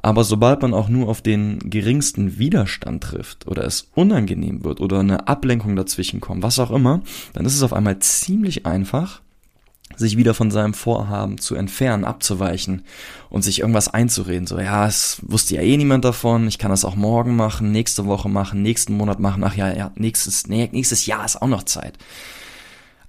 Aber 0.06 0.26
sobald 0.26 0.62
man 0.62 0.74
auch 0.74 0.90
nur 0.90 1.08
auf 1.08 1.22
den 1.22 1.60
geringsten 1.70 2.38
Widerstand 2.38 3.02
trifft 3.02 3.48
oder 3.48 3.64
es 3.64 3.90
unangenehm 3.96 4.66
wird 4.66 4.82
oder 4.82 5.00
eine 5.00 5.30
Ablenkung 5.30 5.78
dazwischen 5.78 6.20
kommt, 6.20 6.44
was 6.44 6.60
auch 6.60 6.72
immer, 6.72 7.02
dann 7.32 7.46
ist 7.46 7.56
es 7.56 7.64
auf 7.64 7.72
einmal 7.72 8.00
ziemlich 8.00 8.66
einfach, 8.66 9.22
sich 9.96 10.18
wieder 10.18 10.34
von 10.34 10.52
seinem 10.52 10.74
Vorhaben 10.74 11.38
zu 11.38 11.56
entfernen, 11.56 12.04
abzuweichen 12.04 12.84
und 13.30 13.44
sich 13.44 13.62
irgendwas 13.62 13.94
einzureden. 13.94 14.46
So, 14.46 14.60
ja, 14.60 14.86
es 14.88 15.22
wusste 15.22 15.56
ja 15.56 15.62
eh 15.62 15.78
niemand 15.78 16.04
davon, 16.04 16.50
ich 16.50 16.58
kann 16.58 16.72
das 16.72 16.84
auch 16.84 16.96
morgen 16.96 17.38
machen, 17.38 17.72
nächste 17.72 18.06
Woche 18.06 18.28
machen, 18.28 18.62
nächsten 18.62 18.98
Monat 18.98 19.22
machen, 19.22 19.42
ach 19.46 19.56
ja, 19.56 19.74
ja, 19.74 19.92
nächstes, 19.96 20.48
nächstes 20.48 21.06
Jahr 21.06 21.24
ist 21.24 21.42
auch 21.42 21.48
noch 21.48 21.64
Zeit. 21.64 21.98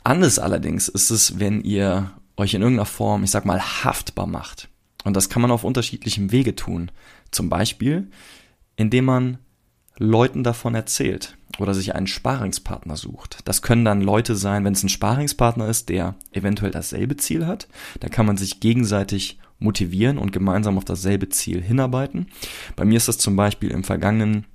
Anders 0.04 0.38
allerdings 0.38 0.86
ist 0.86 1.10
es, 1.10 1.40
wenn 1.40 1.60
ihr 1.62 2.12
euch 2.36 2.54
in 2.54 2.62
irgendeiner 2.62 2.86
Form, 2.86 3.24
ich 3.24 3.32
sag 3.32 3.46
mal, 3.46 3.60
haftbar 3.60 4.28
macht. 4.28 4.68
Und 5.04 5.14
das 5.16 5.28
kann 5.28 5.42
man 5.42 5.50
auf 5.50 5.64
unterschiedlichem 5.64 6.32
Wege 6.32 6.56
tun. 6.56 6.90
Zum 7.30 7.48
Beispiel, 7.48 8.10
indem 8.76 9.04
man 9.04 9.38
Leuten 9.96 10.42
davon 10.42 10.74
erzählt 10.74 11.36
oder 11.58 11.72
sich 11.72 11.94
einen 11.94 12.08
Sparingspartner 12.08 12.96
sucht. 12.96 13.38
Das 13.44 13.62
können 13.62 13.84
dann 13.84 14.00
Leute 14.00 14.34
sein, 14.34 14.64
wenn 14.64 14.72
es 14.72 14.82
ein 14.82 14.88
Sparingspartner 14.88 15.68
ist, 15.68 15.88
der 15.88 16.16
eventuell 16.32 16.72
dasselbe 16.72 17.16
Ziel 17.16 17.46
hat. 17.46 17.68
Da 18.00 18.08
kann 18.08 18.26
man 18.26 18.36
sich 18.36 18.58
gegenseitig 18.58 19.38
motivieren 19.60 20.18
und 20.18 20.32
gemeinsam 20.32 20.78
auf 20.78 20.84
dasselbe 20.84 21.28
Ziel 21.28 21.62
hinarbeiten. 21.62 22.26
Bei 22.74 22.84
mir 22.84 22.96
ist 22.96 23.06
das 23.06 23.18
zum 23.18 23.36
Beispiel 23.36 23.70
im 23.70 23.84
vergangenen 23.84 24.46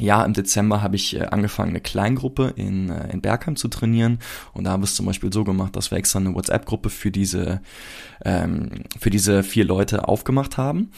ja, 0.00 0.24
im 0.24 0.32
Dezember 0.32 0.82
habe 0.82 0.96
ich 0.96 1.16
äh, 1.16 1.26
angefangen, 1.26 1.70
eine 1.70 1.80
Kleingruppe 1.80 2.52
in, 2.56 2.90
äh, 2.90 3.12
in 3.12 3.20
Bergheim 3.20 3.56
zu 3.56 3.68
trainieren. 3.68 4.18
Und 4.52 4.64
da 4.64 4.72
haben 4.72 4.82
wir 4.82 4.86
es 4.86 4.96
zum 4.96 5.06
Beispiel 5.06 5.32
so 5.32 5.44
gemacht, 5.44 5.76
dass 5.76 5.90
wir 5.90 5.98
extra 5.98 6.18
eine 6.18 6.34
WhatsApp-Gruppe 6.34 6.90
für 6.90 7.10
diese, 7.10 7.60
ähm, 8.24 8.84
für 8.98 9.10
diese 9.10 9.42
vier 9.42 9.64
Leute 9.64 10.08
aufgemacht 10.08 10.56
haben. 10.56 10.90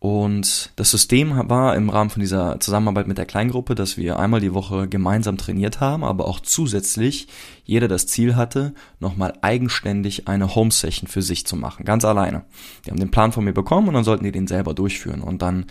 Und 0.00 0.72
das 0.76 0.90
System 0.90 1.50
war 1.50 1.76
im 1.76 1.90
Rahmen 1.90 2.08
von 2.08 2.20
dieser 2.20 2.58
Zusammenarbeit 2.58 3.06
mit 3.06 3.18
der 3.18 3.26
Kleingruppe, 3.26 3.74
dass 3.74 3.98
wir 3.98 4.18
einmal 4.18 4.40
die 4.40 4.54
Woche 4.54 4.88
gemeinsam 4.88 5.36
trainiert 5.36 5.80
haben, 5.80 6.04
aber 6.04 6.26
auch 6.26 6.40
zusätzlich 6.40 7.28
jeder 7.64 7.86
das 7.86 8.06
Ziel 8.06 8.34
hatte, 8.34 8.72
nochmal 8.98 9.34
eigenständig 9.42 10.26
eine 10.26 10.54
Home-Session 10.54 11.06
für 11.06 11.20
sich 11.20 11.46
zu 11.46 11.54
machen, 11.54 11.84
ganz 11.84 12.06
alleine. 12.06 12.46
Die 12.84 12.90
haben 12.90 12.98
den 12.98 13.10
Plan 13.10 13.30
von 13.30 13.44
mir 13.44 13.52
bekommen 13.52 13.88
und 13.88 13.94
dann 13.94 14.02
sollten 14.02 14.24
die 14.24 14.32
den 14.32 14.46
selber 14.46 14.72
durchführen. 14.72 15.20
Und 15.20 15.42
dann 15.42 15.66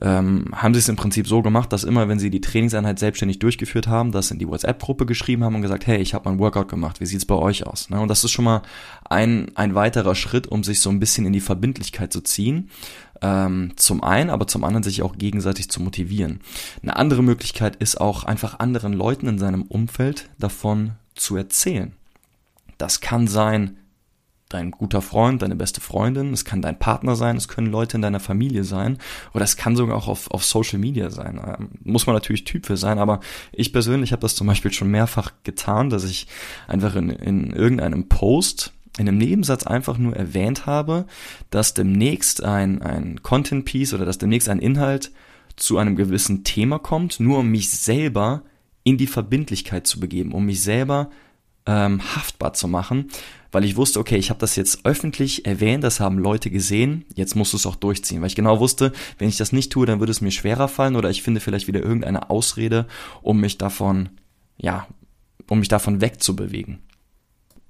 ähm, 0.00 0.46
haben 0.52 0.72
sie 0.72 0.78
es 0.78 0.88
im 0.88 0.94
Prinzip 0.94 1.26
so 1.26 1.42
gemacht, 1.42 1.72
dass 1.72 1.82
immer, 1.82 2.08
wenn 2.08 2.20
sie 2.20 2.30
die 2.30 2.40
Trainingseinheit 2.40 3.00
selbstständig 3.00 3.40
durchgeführt 3.40 3.88
haben, 3.88 4.12
das 4.12 4.30
in 4.30 4.38
die 4.38 4.48
WhatsApp-Gruppe 4.48 5.04
geschrieben 5.04 5.42
haben 5.42 5.56
und 5.56 5.62
gesagt, 5.62 5.88
hey, 5.88 5.98
ich 5.98 6.14
habe 6.14 6.30
mein 6.30 6.38
Workout 6.38 6.68
gemacht, 6.68 7.00
wie 7.00 7.06
sieht's 7.06 7.26
bei 7.26 7.34
euch 7.34 7.66
aus? 7.66 7.90
Ne? 7.90 8.00
Und 8.00 8.06
das 8.06 8.22
ist 8.22 8.30
schon 8.30 8.44
mal 8.44 8.62
ein, 9.10 9.50
ein 9.56 9.74
weiterer 9.74 10.14
Schritt, 10.14 10.46
um 10.46 10.62
sich 10.62 10.80
so 10.80 10.90
ein 10.90 11.00
bisschen 11.00 11.26
in 11.26 11.32
die 11.32 11.40
Verbindlichkeit 11.40 12.12
zu 12.12 12.20
ziehen 12.20 12.70
ähm, 13.22 13.72
zum 13.76 14.02
einen, 14.02 14.30
aber 14.30 14.46
zum 14.46 14.64
anderen 14.64 14.82
sich 14.82 15.02
auch 15.02 15.16
gegenseitig 15.16 15.70
zu 15.70 15.80
motivieren. 15.80 16.40
Eine 16.82 16.96
andere 16.96 17.22
Möglichkeit 17.22 17.76
ist 17.76 18.00
auch 18.00 18.24
einfach 18.24 18.58
anderen 18.58 18.92
Leuten 18.92 19.26
in 19.26 19.38
seinem 19.38 19.62
Umfeld 19.62 20.30
davon 20.38 20.92
zu 21.14 21.36
erzählen. 21.36 21.92
Das 22.78 23.00
kann 23.00 23.26
sein, 23.28 23.78
dein 24.48 24.70
guter 24.70 25.02
Freund, 25.02 25.42
deine 25.42 25.56
beste 25.56 25.80
Freundin, 25.80 26.32
es 26.32 26.44
kann 26.44 26.62
dein 26.62 26.78
Partner 26.78 27.16
sein, 27.16 27.36
es 27.36 27.48
können 27.48 27.66
Leute 27.66 27.96
in 27.96 28.02
deiner 28.02 28.20
Familie 28.20 28.64
sein 28.64 28.98
oder 29.32 29.44
es 29.44 29.56
kann 29.56 29.74
sogar 29.74 29.96
auch 29.96 30.06
auf, 30.06 30.30
auf 30.30 30.44
Social 30.44 30.78
Media 30.78 31.10
sein. 31.10 31.40
Ähm, 31.44 31.70
muss 31.82 32.06
man 32.06 32.14
natürlich 32.14 32.44
Typ 32.44 32.66
für 32.66 32.76
sein, 32.76 32.98
aber 32.98 33.20
ich 33.52 33.72
persönlich 33.72 34.12
habe 34.12 34.22
das 34.22 34.36
zum 34.36 34.46
Beispiel 34.46 34.72
schon 34.72 34.90
mehrfach 34.90 35.32
getan, 35.42 35.90
dass 35.90 36.04
ich 36.04 36.28
einfach 36.68 36.94
in, 36.94 37.10
in 37.10 37.52
irgendeinem 37.52 38.08
Post 38.08 38.73
in 38.98 39.08
einem 39.08 39.18
Nebensatz 39.18 39.66
einfach 39.66 39.98
nur 39.98 40.14
erwähnt 40.14 40.66
habe, 40.66 41.06
dass 41.50 41.74
demnächst 41.74 42.44
ein, 42.44 42.80
ein 42.82 43.22
Content 43.22 43.64
Piece 43.64 43.94
oder 43.94 44.04
dass 44.04 44.18
demnächst 44.18 44.48
ein 44.48 44.60
Inhalt 44.60 45.10
zu 45.56 45.78
einem 45.78 45.96
gewissen 45.96 46.44
Thema 46.44 46.78
kommt, 46.78 47.20
nur 47.20 47.38
um 47.38 47.48
mich 47.48 47.70
selber 47.70 48.42
in 48.84 48.98
die 48.98 49.06
Verbindlichkeit 49.06 49.86
zu 49.86 49.98
begeben, 49.98 50.32
um 50.32 50.46
mich 50.46 50.62
selber 50.62 51.10
ähm, 51.66 52.02
haftbar 52.14 52.52
zu 52.52 52.68
machen, 52.68 53.10
weil 53.50 53.64
ich 53.64 53.76
wusste, 53.76 53.98
okay, 53.98 54.16
ich 54.16 54.30
habe 54.30 54.40
das 54.40 54.56
jetzt 54.56 54.84
öffentlich 54.84 55.46
erwähnt, 55.46 55.82
das 55.82 56.00
haben 56.00 56.18
Leute 56.18 56.50
gesehen, 56.50 57.04
jetzt 57.14 57.36
musst 57.36 57.52
du 57.52 57.56
es 57.56 57.66
auch 57.66 57.76
durchziehen, 57.76 58.20
weil 58.20 58.26
ich 58.28 58.34
genau 58.34 58.60
wusste, 58.60 58.92
wenn 59.18 59.28
ich 59.28 59.36
das 59.36 59.52
nicht 59.52 59.72
tue, 59.72 59.86
dann 59.86 60.00
würde 60.00 60.10
es 60.10 60.20
mir 60.20 60.30
schwerer 60.30 60.68
fallen 60.68 60.96
oder 60.96 61.10
ich 61.10 61.22
finde 61.22 61.40
vielleicht 61.40 61.66
wieder 61.66 61.80
irgendeine 61.80 62.30
Ausrede, 62.30 62.86
um 63.22 63.40
mich 63.40 63.56
davon, 63.56 64.10
ja, 64.58 64.86
um 65.48 65.60
mich 65.60 65.68
davon 65.68 66.00
wegzubewegen. 66.00 66.80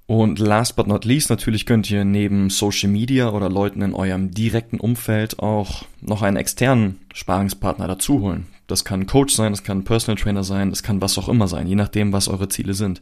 Und 0.07 0.39
last 0.39 0.77
but 0.77 0.87
not 0.87 1.07
least, 1.07 1.31
natürlich 1.31 1.65
könnt 1.65 1.91
ihr 1.91 2.05
neben 2.05 2.51
Social 2.51 2.91
Media 2.91 3.31
oder 3.31 3.49
Leuten 3.49 3.81
in 3.81 3.95
eurem 3.95 4.33
direkten 4.33 4.79
Umfeld 4.79 5.39
auch 5.39 5.85
noch 6.03 6.21
einen 6.21 6.37
externen 6.37 7.01
Sparingspartner 7.15 7.89
dazu 7.89 8.21
holen. 8.21 8.47
Das 8.67 8.85
kann 8.85 9.01
ein 9.01 9.07
Coach 9.07 9.35
sein, 9.35 9.53
das 9.53 9.63
kann 9.63 9.79
ein 9.79 9.85
Personal 9.85 10.21
Trainer 10.21 10.45
sein, 10.45 10.71
das 10.71 10.83
kann 10.83 11.01
was 11.01 11.19
auch 11.19 11.29
immer 11.29 11.49
sein, 11.49 11.67
je 11.67 11.75
nachdem, 11.75 12.13
was 12.13 12.29
eure 12.29 12.49
Ziele 12.49 12.75
sind. 12.75 13.01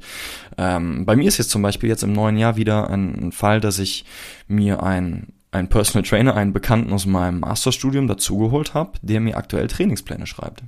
Ähm, 0.58 1.04
bei 1.04 1.16
mir 1.16 1.26
ist 1.26 1.38
jetzt 1.38 1.50
zum 1.50 1.62
Beispiel 1.62 1.88
jetzt 1.88 2.02
im 2.02 2.12
neuen 2.12 2.36
Jahr 2.36 2.56
wieder 2.56 2.90
ein, 2.90 3.32
Fall, 3.32 3.60
dass 3.60 3.78
ich 3.78 4.04
mir 4.48 4.82
ein 4.82 5.28
einen 5.52 5.68
Personal 5.68 6.08
Trainer, 6.08 6.34
einen 6.34 6.54
Bekannten 6.54 6.94
aus 6.94 7.04
meinem 7.04 7.40
Masterstudium 7.40 8.08
dazugeholt 8.08 8.72
habe, 8.72 8.92
der 9.02 9.20
mir 9.20 9.36
aktuell 9.36 9.66
Trainingspläne 9.66 10.26
schreibt. 10.26 10.62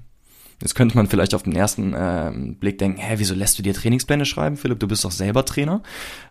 Jetzt 0.65 0.75
könnte 0.75 0.97
man 0.97 1.09
vielleicht 1.09 1.35
auf 1.35 1.43
den 1.43 1.55
ersten 1.55 1.93
äh, 1.93 2.33
Blick 2.59 2.79
denken, 2.79 2.99
hä, 2.99 3.17
wieso 3.19 3.35
lässt 3.35 3.59
du 3.59 3.63
dir 3.63 3.75
Trainingspläne 3.75 4.25
schreiben, 4.25 4.57
Philipp? 4.57 4.81
Du 4.81 4.89
bist 4.89 5.05
doch 5.05 5.11
selber 5.11 5.45
Trainer. 5.45 5.83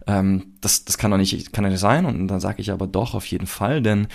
Ähm, 0.08 0.56
das, 0.60 0.86
das 0.86 0.98
kann 0.98 1.12
doch 1.12 1.20
nicht, 1.20 1.54
kann 1.54 1.64
doch 1.64 1.70
nicht 1.70 1.80
sein. 1.80 2.08
Und 2.08 2.28
dann 2.30 2.40
sage 2.40 2.60
ich 2.60 2.72
aber 2.72 2.88
doch 2.88 3.14
auf 3.14 3.28
jeden 3.28 3.46
Fall, 3.46 3.84
denn 3.84 4.08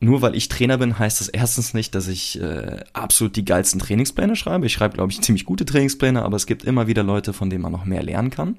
nur 0.00 0.22
weil 0.22 0.34
ich 0.34 0.48
Trainer 0.48 0.78
bin, 0.78 0.98
heißt 0.98 1.20
das 1.20 1.28
erstens 1.28 1.74
nicht, 1.74 1.94
dass 1.94 2.08
ich 2.08 2.40
äh, 2.40 2.84
absolut 2.94 3.36
die 3.36 3.44
geilsten 3.44 3.80
Trainingspläne 3.80 4.34
schreibe. 4.34 4.64
Ich 4.64 4.72
schreibe, 4.72 4.94
glaube 4.94 5.12
ich, 5.12 5.20
ziemlich 5.22 5.44
gute 5.44 5.66
Trainingspläne, 5.66 6.22
aber 6.22 6.36
es 6.36 6.46
gibt 6.46 6.64
immer 6.64 6.86
wieder 6.86 7.02
Leute, 7.02 7.34
von 7.34 7.50
denen 7.50 7.64
man 7.64 7.72
noch 7.72 7.84
mehr 7.84 8.02
lernen 8.02 8.30
kann. 8.30 8.56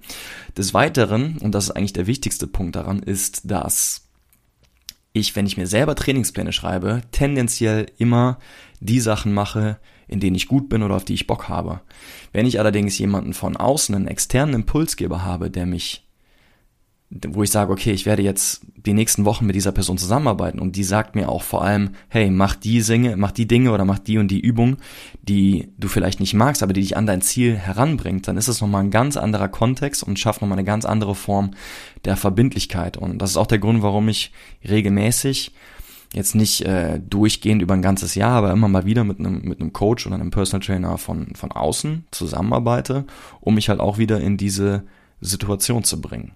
Des 0.56 0.76
Weiteren, 0.76 1.40
und 1.40 1.56
das 1.56 1.64
ist 1.66 1.72
eigentlich 1.72 1.94
der 1.94 2.06
wichtigste 2.06 2.46
Punkt 2.46 2.76
daran, 2.76 3.00
ist, 3.00 3.50
dass 3.50 4.05
ich, 5.16 5.36
wenn 5.36 5.46
ich 5.46 5.56
mir 5.58 5.66
selber 5.66 5.96
Trainingspläne 5.96 6.52
schreibe, 6.52 7.02
tendenziell 7.12 7.86
immer 7.98 8.38
die 8.82 9.00
Sachen 9.00 9.34
mache, 9.34 9.80
in 10.08 10.20
denen 10.20 10.36
ich 10.36 10.48
gut 10.48 10.68
bin 10.68 10.84
oder 10.84 10.96
auf 10.96 11.06
die 11.06 11.14
ich 11.14 11.26
Bock 11.26 11.48
habe. 11.48 11.82
Wenn 12.34 12.46
ich 12.46 12.60
allerdings 12.60 12.98
jemanden 12.98 13.34
von 13.34 13.56
außen, 13.56 13.96
einen 13.96 14.08
externen 14.08 14.56
Impulsgeber 14.56 15.24
habe, 15.24 15.50
der 15.50 15.66
mich, 15.66 16.05
wo 17.10 17.44
ich 17.44 17.52
sage, 17.52 17.72
okay, 17.72 17.92
ich 17.92 18.06
werde 18.06 18.24
jetzt 18.24 18.62
die 18.76 18.94
nächsten 18.94 19.26
Wochen 19.26 19.46
mit 19.46 19.56
dieser 19.56 19.72
Person 19.72 19.98
zusammenarbeiten 19.98 20.60
und 20.60 20.76
die 20.76 20.84
sagt 20.84 21.16
mir 21.16 21.30
auch 21.30 21.44
vor 21.44 21.64
allem, 21.64 21.92
hey, 22.10 22.32
mach 22.32 22.56
die 22.56 22.82
Dinge, 22.82 23.16
mach 23.16 23.32
die 23.32 23.48
Dinge 23.48 23.72
oder 23.72 23.86
mach 23.86 24.00
die 24.00 24.18
und 24.18 24.30
die 24.30 24.40
Übung, 24.40 24.78
die 25.22 25.70
du 25.78 25.88
vielleicht 25.88 26.20
nicht 26.20 26.34
magst, 26.34 26.64
aber 26.64 26.74
die 26.74 26.82
dich 26.82 26.98
an 26.98 27.06
dein 27.06 27.22
Ziel 27.22 27.56
heranbringt, 27.56 28.28
dann 28.28 28.38
ist 28.38 28.48
es 28.48 28.60
nochmal 28.60 28.84
ein 28.84 28.92
ganz 28.92 29.18
anderer 29.18 29.48
Kontext 29.48 30.04
und 30.04 30.20
schafft 30.20 30.42
nochmal 30.42 30.58
eine 30.58 30.66
ganz 30.66 30.84
andere 30.84 31.16
Form 31.16 31.52
der 32.06 32.18
Verbindlichkeit. 32.18 32.98
Und 32.98 33.20
das 33.20 33.32
ist 33.32 33.38
auch 33.38 33.48
der 33.48 33.60
Grund, 33.60 33.82
warum 33.84 34.10
ich 34.10 34.32
regelmäßig 34.68 35.52
jetzt 36.14 36.34
nicht 36.34 36.62
äh, 36.62 37.00
durchgehend 37.00 37.62
über 37.62 37.74
ein 37.76 37.82
ganzes 37.82 38.16
Jahr, 38.16 38.32
aber 38.32 38.52
immer 38.52 38.68
mal 38.68 38.86
wieder 38.86 39.04
mit 39.04 39.20
einem 39.20 39.42
mit 39.42 39.60
einem 39.60 39.74
Coach 39.74 40.08
oder 40.08 40.16
einem 40.16 40.32
Personal 40.32 40.66
Trainer 40.66 40.98
von 40.98 41.36
von 41.36 41.52
außen 41.52 42.06
zusammenarbeite, 42.12 43.06
um 43.42 43.56
mich 43.56 43.70
halt 43.70 43.80
auch 43.80 43.98
wieder 43.98 44.20
in 44.22 44.38
diese 44.38 44.84
Situation 45.20 45.84
zu 45.84 46.02
bringen. 46.02 46.34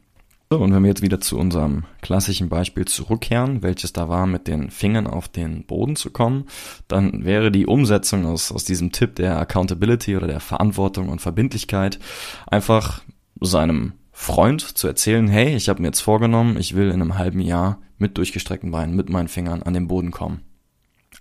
So, 0.51 0.58
und 0.58 0.74
wenn 0.74 0.82
wir 0.82 0.89
jetzt 0.89 1.03
wieder 1.03 1.22
zu 1.22 1.38
unserem 1.38 1.84
klassischen 2.01 2.50
Beispiel 2.50 2.86
zurückkehren, 2.86 3.62
welches 3.62 3.94
da 3.94 4.10
war, 4.10 4.25
mit 4.25 4.48
den 4.48 4.72
Fingern 4.72 5.06
auf 5.06 5.27
den 5.27 5.63
Boden 5.63 5.96
zu 5.96 6.10
kommen, 6.10 6.46
dann 6.88 7.24
wäre 7.24 7.51
die 7.51 7.68
Umsetzung 7.68 8.25
aus, 8.25 8.51
aus 8.51 8.65
diesem 8.65 8.91
Tipp 8.91 9.15
der 9.15 9.38
Accountability 9.38 10.18
oder 10.18 10.25
der 10.25 10.39
Verantwortung 10.39 11.10
und 11.10 11.22
Verbindlichkeit 11.22 12.00
einfach 12.48 13.03
seinem 13.39 13.94
Freund 14.12 14.62
zu 14.62 14.88
erzählen, 14.88 15.27
hey, 15.27 15.56
ich 15.56 15.70
habe 15.70 15.84
mir 15.84 15.89
jetzt 15.89 16.01
vorgenommen, 16.01 16.58
ich 16.58 16.75
will 16.75 16.88
in 16.88 17.01
einem 17.01 17.20
halben 17.20 17.41
Jahr 17.41 17.79
mit 18.00 18.18
durchgestreckten 18.18 18.72
Beinen, 18.72 18.96
mit 18.96 19.08
meinen 19.08 19.27
Fingern 19.27 19.62
an 19.62 19.75
den 19.75 19.88
Boden 19.88 20.10
kommen. 20.10 20.41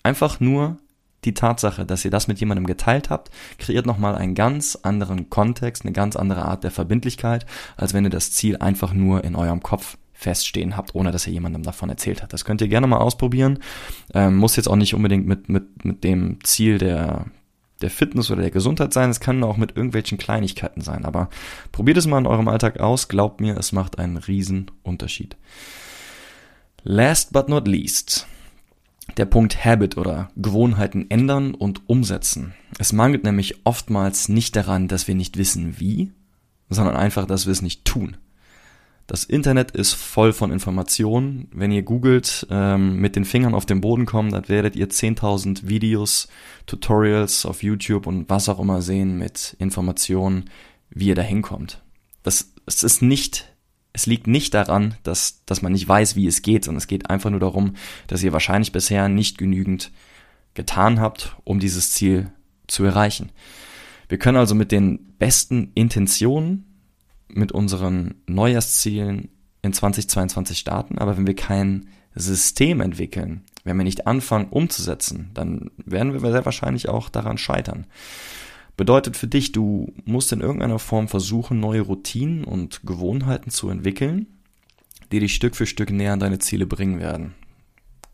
Einfach 0.03 0.41
nur 0.41 0.79
die 1.25 1.35
Tatsache, 1.35 1.85
dass 1.85 2.05
ihr 2.05 2.11
das 2.11 2.29
mit 2.29 2.39
jemandem 2.41 2.67
geteilt 2.67 3.11
habt, 3.11 3.31
kreiert 3.59 3.87
nochmal 3.87 4.15
einen 4.15 4.35
ganz 4.35 4.79
anderen 4.83 5.31
Kontext, 5.31 5.85
eine 5.85 5.93
ganz 5.93 6.17
andere 6.17 6.45
Art 6.45 6.65
der 6.65 6.71
Verbindlichkeit, 6.71 7.47
als 7.77 7.93
wenn 7.95 8.05
ihr 8.05 8.11
das 8.11 8.33
Ziel 8.33 8.57
einfach 8.59 8.93
nur 8.93 9.25
in 9.25 9.35
eurem 9.35 9.63
Kopf 9.63 9.99
feststehen 10.13 10.77
habt, 10.77 10.95
ohne 10.95 11.13
dass 11.13 11.27
ihr 11.27 11.33
jemandem 11.33 11.63
davon 11.63 11.89
erzählt 11.89 12.23
habt. 12.23 12.33
Das 12.33 12.45
könnt 12.45 12.61
ihr 12.61 12.69
gerne 12.69 12.89
mal 12.89 12.99
ausprobieren. 12.99 13.61
Ähm, 14.15 14.37
muss 14.37 14.57
jetzt 14.57 14.69
auch 14.69 14.77
nicht 14.77 14.95
unbedingt 14.95 15.27
mit, 15.27 15.49
mit, 15.49 15.85
mit 15.85 16.03
dem 16.03 16.43
Ziel 16.43 16.79
der, 16.79 17.27
der 17.83 17.91
Fitness 17.91 18.31
oder 18.31 18.43
der 18.43 18.51
Gesundheit 18.51 18.93
sein. 18.93 19.11
Es 19.11 19.21
kann 19.21 19.45
auch 19.45 19.57
mit 19.57 19.77
irgendwelchen 19.77 20.19
Kleinigkeiten 20.19 20.81
sein. 20.81 21.05
Aber 21.05 21.31
probiert 21.71 21.99
es 21.99 22.09
mal 22.09 22.19
in 22.19 22.27
eurem 22.27 22.49
Alltag 22.49 22.81
aus. 22.81 23.07
Glaubt 23.07 23.41
mir, 23.41 23.57
es 23.57 23.71
macht 23.71 24.01
einen 24.01 24.17
riesen 24.17 24.73
Unterschied. 24.83 25.37
Last 26.83 27.33
but 27.33 27.49
not 27.49 27.69
least. 27.69 28.27
Der 29.17 29.25
Punkt 29.25 29.65
Habit 29.65 29.97
oder 29.97 30.31
Gewohnheiten 30.37 31.11
ändern 31.11 31.55
und 31.55 31.89
umsetzen. 31.89 32.55
Es 32.79 32.93
mangelt 32.93 33.25
nämlich 33.25 33.65
oftmals 33.65 34.29
nicht 34.29 34.55
daran, 34.55 34.87
dass 34.87 35.09
wir 35.09 35.15
nicht 35.15 35.37
wissen 35.37 35.81
wie, 35.81 36.13
sondern 36.69 36.97
einfach, 36.97 37.27
dass 37.27 37.47
wir 37.47 37.53
es 37.53 37.63
nicht 37.63 37.85
tun. 37.85 38.17
Das 39.09 39.25
Internet 39.25 39.71
ist 39.71 39.95
voll 39.95 40.35
von 40.35 40.53
Informationen. 40.53 41.49
Wenn 41.51 41.73
ihr 41.73 41.83
googelt, 41.83 42.47
ähm, 42.51 42.97
mit 42.97 43.17
den 43.17 43.25
Fingern 43.25 43.55
auf 43.55 43.65
den 43.65 43.81
Boden 43.81 44.05
kommen, 44.05 44.31
dann 44.31 44.49
werdet 44.51 44.77
ihr 44.77 44.91
10.000 44.91 45.67
Videos, 45.67 46.29
Tutorials 46.67 47.47
auf 47.47 47.63
YouTube 47.63 48.07
und 48.07 48.29
was 48.29 48.51
auch 48.51 48.61
immer 48.61 48.83
sehen 48.83 49.17
mit 49.17 49.57
Informationen, 49.59 50.51
wie 50.91 51.09
ihr 51.09 51.15
da 51.15 51.23
hinkommt. 51.23 51.83
Das, 52.23 52.53
es 52.67 52.83
ist 52.83 53.01
nicht 53.01 53.51
es 53.99 54.07
liegt 54.07 54.29
nicht 54.29 54.55
daran, 54.55 54.95
dass, 55.03 55.43
dass 55.45 55.61
man 55.61 55.73
nicht 55.73 55.89
weiß, 55.89 56.15
wie 56.15 56.29
es 56.29 56.43
geht, 56.43 56.65
sondern 56.65 56.79
es 56.79 56.87
geht 56.87 57.11
einfach 57.11 57.31
nur 57.31 57.41
darum, 57.41 57.75
dass 58.07 58.23
ihr 58.23 58.33
wahrscheinlich 58.33 58.71
bisher 58.71 59.09
nicht 59.09 59.39
genügend 59.39 59.91
getan 60.55 61.01
habt, 61.01 61.37
um 61.43 61.59
dieses 61.59 61.91
Ziel 61.91 62.31
zu 62.69 62.85
erreichen. 62.85 63.33
Wir 64.09 64.19
können 64.19 64.39
also 64.39 64.55
mit 64.55 64.71
den 64.71 65.17
besten 65.19 65.73
Intentionen, 65.75 66.81
mit 67.27 67.51
unseren 67.51 68.15
Neujahrszielen 68.29 69.31
in 69.63 69.73
2022 69.73 70.61
starten, 70.61 70.99
aber 70.99 71.17
wenn 71.17 71.27
wir 71.27 71.35
kein 71.35 71.89
System 72.15 72.81
entwickeln, 72.81 73.43
wenn 73.65 73.77
wir 73.77 73.85
nicht 73.85 74.07
anfangen 74.07 74.47
umzusetzen, 74.51 75.33
dann 75.35 75.73
werden 75.77 76.13
wir 76.13 76.21
sehr 76.21 76.45
wahrscheinlich 76.45 76.89
auch 76.89 77.09
daran 77.09 77.37
scheitern. 77.37 77.89
Bedeutet 78.79 79.17
für 79.17 79.27
dich, 79.27 79.51
du 79.51 79.93
musst 80.05 80.33
in 80.33 80.41
irgendeiner 80.41 80.79
Form 80.79 81.09
versuchen, 81.09 81.59
neue 81.59 81.81
Routinen 81.81 82.45
und 82.45 82.87
Gewohnheiten 82.87 83.51
zu 83.51 83.69
entwickeln, 83.71 84.29
die 85.11 85.19
dich 85.19 85.35
Stück 85.35 85.57
für 85.57 85.67
Stück 85.67 85.91
näher 85.91 86.13
an 86.13 86.21
deine 86.21 86.39
Ziele 86.39 86.65
bringen 86.65 87.01
werden. 87.01 87.35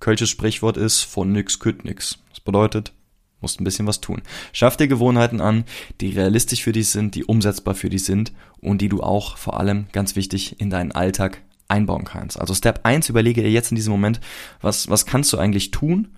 Kölsches 0.01 0.31
Sprichwort 0.31 0.79
ist, 0.79 1.03
von 1.03 1.31
nix 1.33 1.61
kütt 1.61 1.85
nix. 1.85 2.19
Das 2.31 2.41
bedeutet, 2.41 2.95
Musst 3.43 3.61
ein 3.61 3.65
bisschen 3.65 3.87
was 3.87 4.01
tun. 4.01 4.23
Schaff 4.55 4.79
dir 4.79 4.89
Gewohnheiten 4.89 5.43
an, 5.43 5.65
die 6.01 6.09
realistisch 6.09 6.63
für 6.63 6.73
dich 6.73 6.89
sind, 6.89 7.15
die 7.15 7.25
umsetzbar 7.25 7.75
für 7.75 7.91
dich 7.91 8.05
sind 8.05 8.33
und 8.63 8.81
die 8.81 8.89
du 8.89 9.03
auch 9.03 9.37
vor 9.37 9.61
allem 9.61 9.85
ganz 9.93 10.17
wichtig 10.17 10.59
in 10.63 10.71
deinen 10.71 10.93
Alltag 10.93 11.43
einbauen 11.69 12.05
kannst. 12.05 12.41
Also 12.41 12.55
Step 12.55 12.81
1, 12.85 13.11
überlege 13.11 13.43
dir 13.43 13.51
jetzt 13.51 13.71
in 13.71 13.77
diesem 13.77 13.91
Moment, 13.93 14.23
was, 14.63 14.89
was 14.89 15.05
kannst 15.05 15.31
du 15.31 15.37
eigentlich 15.37 15.73
tun, 15.73 16.09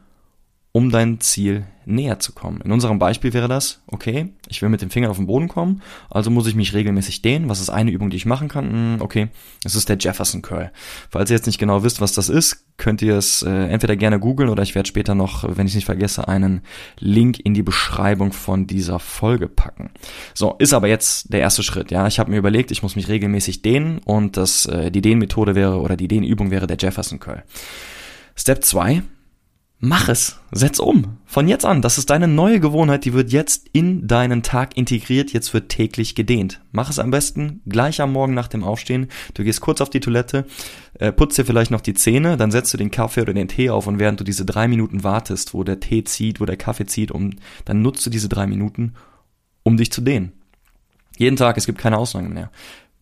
um 0.76 0.90
dein 0.90 1.21
Ziel 1.21 1.64
näher 1.87 2.18
zu 2.18 2.33
kommen. 2.33 2.61
In 2.61 2.71
unserem 2.71 2.99
Beispiel 2.99 3.33
wäre 3.33 3.49
das, 3.49 3.80
okay, 3.87 4.35
ich 4.47 4.61
will 4.61 4.68
mit 4.68 4.83
den 4.83 4.90
Fingern 4.90 5.11
auf 5.11 5.16
den 5.16 5.26
Boden 5.26 5.49
kommen, 5.49 5.80
also 6.11 6.30
muss 6.30 6.47
ich 6.47 6.54
mich 6.54 6.75
regelmäßig 6.75 7.23
dehnen. 7.23 7.49
Was 7.49 7.61
ist 7.61 7.71
eine 7.71 7.90
Übung, 7.90 8.11
die 8.11 8.18
ich 8.18 8.26
machen 8.26 8.49
kann? 8.49 8.71
Hm, 8.71 8.97
okay, 9.00 9.28
es 9.64 9.75
ist 9.75 9.88
der 9.88 9.97
Jefferson 9.97 10.42
Curl. 10.42 10.71
Falls 11.09 11.30
ihr 11.30 11.37
jetzt 11.37 11.47
nicht 11.47 11.59
genau 11.59 11.83
wisst, 11.83 12.02
was 12.02 12.12
das 12.12 12.28
ist, 12.28 12.66
könnt 12.76 13.00
ihr 13.00 13.16
es 13.16 13.40
äh, 13.40 13.49
entweder 13.49 13.97
gerne 13.97 14.21
googeln 14.21 14.50
oder 14.50 14.62
ich 14.62 14.75
werde 14.75 14.87
später 14.87 15.14
noch, 15.14 15.56
wenn 15.56 15.66
ich 15.66 15.75
nicht 15.75 15.87
vergesse, 15.87 16.28
einen 16.28 16.61
Link 16.99 17.40
in 17.40 17.54
die 17.54 17.62
Beschreibung 17.62 18.35
von 18.35 18.66
dieser 18.66 18.99
Folge 18.99 19.49
packen. 19.49 19.92
So, 20.35 20.56
ist 20.59 20.75
aber 20.75 20.88
jetzt 20.88 21.33
der 21.33 21.40
erste 21.40 21.62
Schritt. 21.62 21.90
Ja, 21.90 22.06
ich 22.06 22.18
habe 22.18 22.30
mir 22.30 22.37
überlegt, 22.37 22.71
ich 22.71 22.83
muss 22.83 22.97
mich 22.97 23.09
regelmäßig 23.09 23.62
dehnen 23.62 24.00
und 24.04 24.37
das 24.37 24.66
äh, 24.66 24.90
die 24.90 25.00
Dehnmethode 25.00 25.54
wäre 25.54 25.80
oder 25.80 25.97
die 25.97 26.09
Dehnübung 26.09 26.50
wäre 26.50 26.66
der 26.66 26.76
Jefferson 26.78 27.18
Curl. 27.18 27.45
Step 28.35 28.62
2, 28.62 29.02
Mach 29.78 30.09
es, 30.09 30.40
setz 30.52 30.78
um. 30.78 31.18
Von 31.26 31.49
jetzt 31.49 31.66
an, 31.66 31.83
das 31.83 31.99
ist 31.99 32.09
deine 32.09 32.28
neue 32.28 32.61
Gewohnheit, 32.61 33.04
die 33.04 33.12
wird 33.12 33.30
jetzt 33.30 33.68
in 33.73 34.09
deinen 34.09 34.42
Tag 34.42 34.75
integriert, 34.75 35.35
jetzt 35.35 35.52
wird 35.52 35.68
täglich 35.68 36.14
gedehnt. 36.14 36.62
Mach 36.73 36.88
es 36.88 36.99
am 36.99 37.11
besten 37.11 37.61
gleich 37.66 38.00
am 38.00 38.11
Morgen 38.11 38.33
nach 38.33 38.49
dem 38.49 38.64
Aufstehen. 38.64 39.09
Du 39.35 39.45
gehst 39.45 39.61
kurz 39.61 39.83
auf 39.83 39.90
die 39.90 40.00
Toilette, 40.00 40.47
äh, 40.99 41.12
putzt 41.12 41.37
dir 41.37 41.45
vielleicht 41.45 41.71
noch 41.71 41.83
die 41.83 41.92
Zähne, 41.92 42.38
dann 42.38 42.50
setzt 42.50 42.73
du 42.73 42.78
den 42.78 42.90
Kaffee 42.90 43.21
oder 43.21 43.35
den 43.35 43.49
Tee 43.49 43.68
auf 43.68 43.87
und 43.87 43.99
während 43.99 44.18
du 44.18 44.25
diese 44.25 44.47
drei 44.47 44.66
Minuten 44.66 45.04
wartest, 45.04 45.52
wo 45.52 45.62
der 45.62 45.78
Tee 45.78 46.04
zieht, 46.04 46.40
wo 46.40 46.47
der 46.47 46.56
Kaffee 46.56 46.87
zieht, 46.87 47.11
um, 47.11 47.33
dann 47.66 47.83
nutzt 47.83 48.06
du 48.06 48.09
diese 48.09 48.30
drei 48.30 48.47
Minuten, 48.47 48.95
um 49.62 49.76
dich 49.76 49.92
zu 49.92 50.00
dehnen. 50.00 50.33
Jeden 51.18 51.37
Tag, 51.37 51.59
es 51.59 51.66
gibt 51.66 51.78
keine 51.78 51.99
Ausnahmen 51.99 52.33
mehr. 52.33 52.50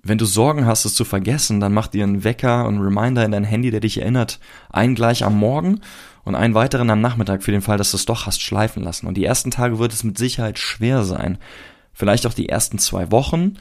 Wenn 0.07 0.19
du 0.19 0.27
Sorgen 0.27 0.67
hast, 0.67 0.85
es 0.85 0.95
zu 0.95 1.07
vergessen, 1.07 1.61
dann 1.61 1.73
mach 1.73 1.87
dir 1.87 2.05
einen 2.05 2.25
Wecker 2.25 2.67
und 2.67 2.79
Reminder 2.79 3.25
in 3.25 3.31
dein 3.31 3.43
Handy, 3.43 3.71
der 3.71 3.81
dich 3.81 4.03
erinnert, 4.03 4.39
einen 4.69 4.95
gleich 4.95 5.25
am 5.25 5.39
Morgen 5.39 5.81
und 6.25 6.35
einen 6.35 6.53
weiteren 6.53 6.91
am 6.91 7.01
Nachmittag 7.01 7.43
für 7.43 7.53
den 7.53 7.63
Fall, 7.63 7.79
dass 7.79 7.93
du 7.93 7.97
es 7.97 8.05
doch 8.05 8.27
hast 8.27 8.43
schleifen 8.43 8.83
lassen. 8.83 9.07
Und 9.07 9.17
die 9.17 9.25
ersten 9.25 9.51
Tage 9.51 9.79
wird 9.79 9.95
es 9.95 10.05
mit 10.05 10.19
Sicherheit 10.19 10.59
schwer 10.59 11.05
sein. 11.05 11.39
Vielleicht 11.95 12.27
auch 12.27 12.35
die 12.35 12.51
ersten 12.51 12.79
zwei 12.79 13.11
Wochen. 13.11 13.55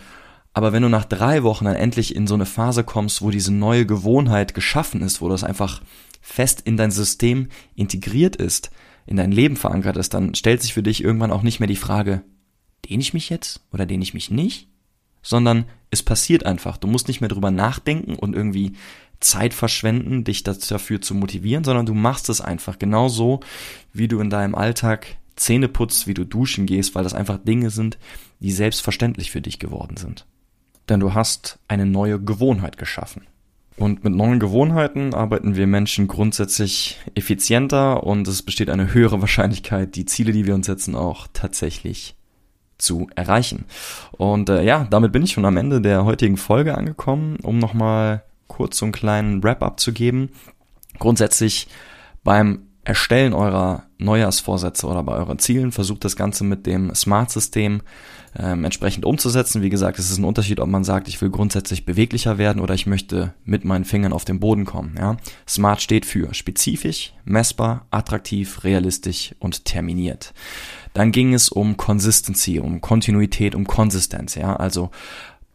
Aber 0.52 0.74
wenn 0.74 0.84
du 0.84 0.90
nach 0.90 1.06
drei 1.06 1.44
Wochen 1.44 1.64
dann 1.64 1.76
endlich 1.76 2.14
in 2.14 2.28
so 2.28 2.34
eine 2.34 2.46
Phase 2.46 2.84
kommst, 2.84 3.22
wo 3.22 3.32
diese 3.32 3.54
neue 3.54 3.86
Gewohnheit 3.86 4.54
geschaffen 4.54 5.02
ist, 5.02 5.22
wo 5.22 5.30
das 5.30 5.46
einfach 5.46 5.82
fest 6.22 6.60
in 6.66 6.76
dein 6.76 6.92
System 6.92 7.48
integriert 7.74 8.36
ist, 8.36 8.70
in 9.06 9.16
dein 9.16 9.32
Leben 9.32 9.56
verankert 9.56 9.96
ist, 9.96 10.14
dann 10.14 10.36
stellt 10.36 10.62
sich 10.62 10.74
für 10.74 10.84
dich 10.84 11.06
irgendwann 11.06 11.32
auch 11.32 11.42
nicht 11.42 11.62
mehr 11.62 11.68
die 11.68 11.78
Frage, 11.78 12.22
dehne 12.90 13.02
ich 13.02 13.14
mich 13.14 13.30
jetzt 13.30 13.62
oder 13.72 13.86
dehne 13.86 14.04
ich 14.04 14.14
mich 14.14 14.30
nicht? 14.30 14.73
Sondern 15.24 15.66
es 15.90 16.04
passiert 16.04 16.46
einfach. 16.46 16.78
Du 16.78 16.88
musst 16.88 17.08
nicht 17.08 17.22
mehr 17.22 17.30
drüber 17.30 17.50
nachdenken 17.50 18.16
und 18.16 18.36
irgendwie 18.36 18.74
Zeit 19.20 19.54
verschwenden, 19.54 20.24
dich 20.24 20.44
dafür 20.44 21.02
zu 21.02 21.16
motivieren, 21.16 21.64
sondern 21.64 21.86
du 21.86 21.94
machst 21.94 22.30
es 22.30 22.42
einfach 22.42 22.78
genauso, 22.78 23.40
wie 23.94 24.08
du 24.08 24.20
in 24.20 24.30
deinem 24.30 24.54
Alltag 24.54 25.18
Zähne 25.36 25.70
putzt, 25.70 26.06
wie 26.08 26.14
du 26.14 26.26
duschen 26.26 26.66
gehst, 26.66 26.94
weil 26.94 27.04
das 27.04 27.14
einfach 27.14 27.38
Dinge 27.38 27.70
sind, 27.70 27.98
die 28.40 28.52
selbstverständlich 28.52 29.32
für 29.32 29.42
dich 29.42 29.60
geworden 29.60 29.98
sind. 29.98 30.26
Denn 30.90 31.00
du 31.00 31.14
hast 31.14 31.60
eine 31.68 31.86
neue 31.86 32.20
Gewohnheit 32.20 32.78
geschaffen. 32.78 33.24
Und 33.76 34.04
mit 34.04 34.14
neuen 34.14 34.40
Gewohnheiten 34.40 35.16
arbeiten 35.16 35.56
wir 35.56 35.66
Menschen 35.66 36.08
grundsätzlich 36.08 37.00
effizienter 37.16 38.04
und 38.04 38.28
es 38.28 38.44
besteht 38.44 38.70
eine 38.70 38.94
höhere 38.94 39.22
Wahrscheinlichkeit, 39.22 39.96
die 39.96 40.06
Ziele, 40.06 40.32
die 40.32 40.46
wir 40.46 40.54
uns 40.54 40.68
setzen, 40.68 40.96
auch 40.96 41.28
tatsächlich 41.34 42.16
zu 42.78 43.08
erreichen. 43.16 43.66
Und 44.12 44.50
äh, 44.50 44.64
ja, 44.64 44.88
damit 44.90 45.12
bin 45.12 45.24
ich 45.24 45.32
schon 45.32 45.46
am 45.46 45.58
Ende 45.58 45.82
der 45.82 46.06
heutigen 46.06 46.38
Folge 46.38 46.78
angekommen, 46.78 47.38
um 47.42 47.60
nochmal 47.60 48.24
kurz 48.48 48.78
so 48.78 48.86
einen 48.86 48.92
kleinen 48.92 49.44
Wrap-up 49.44 49.80
zu 49.80 49.94
geben. 49.94 50.30
Grundsätzlich 51.00 51.68
beim 52.24 52.68
Erstellen 52.86 53.34
eurer 53.34 53.84
Neujahrsvorsätze 53.98 54.86
oder 54.88 55.04
bei 55.04 55.14
euren 55.14 55.40
Zielen 55.40 55.72
versucht 55.72 56.04
das 56.04 56.18
Ganze 56.18 56.44
mit 56.44 56.66
dem 56.66 56.94
Smart-System 56.94 57.82
ähm, 58.38 58.64
entsprechend 58.64 59.06
umzusetzen. 59.06 59.62
Wie 59.62 59.70
gesagt, 59.70 60.00
es 60.00 60.10
ist 60.10 60.18
ein 60.18 60.26
Unterschied, 60.26 60.60
ob 60.60 60.68
man 60.68 60.84
sagt, 60.84 61.08
ich 61.08 61.22
will 61.22 61.30
grundsätzlich 61.30 61.86
beweglicher 61.86 62.38
werden 62.38 62.62
oder 62.62 62.74
ich 62.74 62.88
möchte 62.88 63.34
mit 63.46 63.66
meinen 63.66 63.86
Fingern 63.86 64.14
auf 64.14 64.26
den 64.26 64.40
Boden 64.40 64.66
kommen. 64.66 64.96
Ja? 64.98 65.18
Smart 65.48 65.82
steht 65.82 66.06
für 66.06 66.34
spezifisch, 66.34 67.14
messbar, 67.26 67.86
attraktiv, 67.92 68.64
realistisch 68.64 69.36
und 69.40 69.66
terminiert. 69.66 70.34
Dann 70.94 71.12
ging 71.12 71.34
es 71.34 71.50
um 71.50 71.78
Consistency, 71.78 72.60
um 72.60 72.82
Kontinuität, 72.82 73.56
um 73.56 73.66
Konsistenz. 73.68 74.36
Ja? 74.36 74.56
Also 74.56 74.92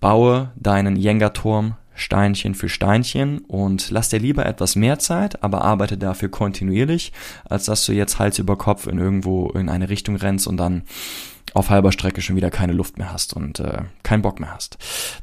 baue 0.00 0.52
deinen 0.56 0.96
Jenga-Turm 0.96 1.76
Steinchen 1.98 2.54
für 2.54 2.68
Steinchen 2.68 3.38
und 3.40 3.90
lass 3.90 4.08
dir 4.08 4.20
lieber 4.20 4.46
etwas 4.46 4.76
mehr 4.76 5.00
Zeit, 5.00 5.42
aber 5.42 5.62
arbeite 5.62 5.98
dafür 5.98 6.28
kontinuierlich, 6.28 7.12
als 7.44 7.64
dass 7.64 7.84
du 7.84 7.92
jetzt 7.92 8.20
Hals 8.20 8.38
über 8.38 8.56
Kopf 8.56 8.86
in 8.86 8.98
irgendwo 8.98 9.48
in 9.50 9.68
eine 9.68 9.88
Richtung 9.88 10.14
rennst 10.14 10.46
und 10.46 10.56
dann 10.58 10.82
auf 11.54 11.70
halber 11.70 11.92
Strecke 11.92 12.20
schon 12.20 12.36
wieder 12.36 12.50
keine 12.50 12.72
Luft 12.72 12.98
mehr 12.98 13.12
hast 13.12 13.34
und 13.34 13.60
äh, 13.60 13.82
keinen 14.02 14.22
Bock 14.22 14.40
mehr 14.40 14.54
hast. 14.54 14.78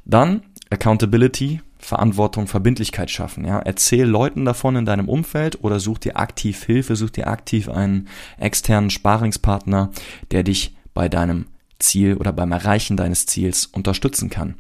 Dann 0.06 0.42
Accountability, 0.70 1.62
Verantwortung, 1.78 2.48
Verbindlichkeit 2.48 3.12
schaffen. 3.12 3.46
Ja, 3.46 3.60
erzähl 3.60 4.06
Leuten 4.06 4.46
davon 4.46 4.76
in 4.76 4.86
deinem 4.86 5.08
Umfeld 5.08 5.64
oder 5.64 5.80
such 5.80 6.00
dir 6.00 6.18
aktiv 6.18 6.64
Hilfe, 6.64 6.96
such 6.96 7.12
dir 7.12 7.28
aktiv 7.28 7.70
einen 7.70 8.08
externen 8.40 8.90
Sparingspartner, 8.90 9.92
der 10.32 10.44
dich 10.44 10.76
bei 10.94 11.10
deinem 11.10 11.46
Ziel 11.80 12.16
oder 12.16 12.34
beim 12.34 12.52
Erreichen 12.52 12.98
deines 12.98 13.26
Ziels 13.28 13.68
unterstützen 13.68 14.30
kann. 14.30 14.56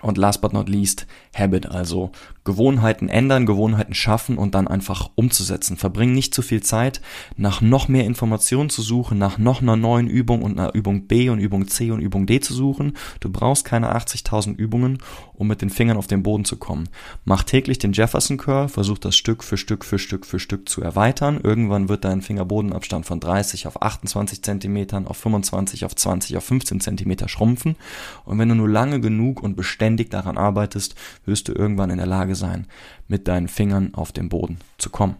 Und 0.00 0.18
last 0.18 0.40
but 0.40 0.52
not 0.52 0.68
least, 0.68 1.06
Habit, 1.34 1.66
also 1.66 2.12
Gewohnheiten 2.48 3.10
ändern, 3.10 3.44
Gewohnheiten 3.44 3.92
schaffen 3.92 4.38
und 4.38 4.54
dann 4.54 4.68
einfach 4.68 5.10
umzusetzen. 5.16 5.76
Verbring 5.76 6.14
nicht 6.14 6.32
zu 6.32 6.40
viel 6.40 6.62
Zeit, 6.62 7.02
nach 7.36 7.60
noch 7.60 7.88
mehr 7.88 8.06
Informationen 8.06 8.70
zu 8.70 8.80
suchen, 8.80 9.18
nach 9.18 9.36
noch 9.36 9.60
einer 9.60 9.76
neuen 9.76 10.08
Übung 10.08 10.40
und 10.40 10.58
einer 10.58 10.74
Übung 10.74 11.06
B 11.06 11.28
und 11.28 11.40
Übung 11.40 11.68
C 11.68 11.90
und 11.90 12.00
Übung 12.00 12.24
D 12.24 12.40
zu 12.40 12.54
suchen. 12.54 12.94
Du 13.20 13.28
brauchst 13.28 13.66
keine 13.66 13.94
80.000 13.94 14.56
Übungen, 14.56 14.96
um 15.34 15.46
mit 15.46 15.60
den 15.60 15.68
Fingern 15.68 15.98
auf 15.98 16.06
den 16.06 16.22
Boden 16.22 16.46
zu 16.46 16.56
kommen. 16.56 16.88
Mach 17.26 17.42
täglich 17.42 17.78
den 17.78 17.92
Jefferson 17.92 18.38
Curl, 18.38 18.68
versuch 18.68 18.96
das 18.96 19.14
Stück 19.14 19.44
für 19.44 19.58
Stück 19.58 19.84
für 19.84 19.98
Stück 19.98 20.24
für 20.24 20.38
Stück 20.38 20.70
zu 20.70 20.80
erweitern. 20.80 21.40
Irgendwann 21.42 21.90
wird 21.90 22.06
dein 22.06 22.22
Fingerbodenabstand 22.22 23.04
von 23.04 23.20
30 23.20 23.66
auf 23.66 23.82
28 23.82 24.42
Zentimetern, 24.42 25.06
auf 25.06 25.18
25, 25.18 25.84
auf 25.84 25.94
20, 25.94 26.38
auf 26.38 26.44
15 26.44 26.80
Zentimeter 26.80 27.28
schrumpfen. 27.28 27.76
Und 28.24 28.38
wenn 28.38 28.48
du 28.48 28.54
nur 28.54 28.70
lange 28.70 29.02
genug 29.02 29.42
und 29.42 29.54
beständig 29.54 30.10
daran 30.10 30.38
arbeitest, 30.38 30.94
wirst 31.26 31.48
du 31.48 31.52
irgendwann 31.52 31.90
in 31.90 31.98
der 31.98 32.06
Lage 32.06 32.37
sein, 32.38 32.66
mit 33.06 33.28
deinen 33.28 33.48
Fingern 33.48 33.94
auf 33.94 34.12
den 34.12 34.28
Boden 34.28 34.58
zu 34.78 34.88
kommen. 34.90 35.16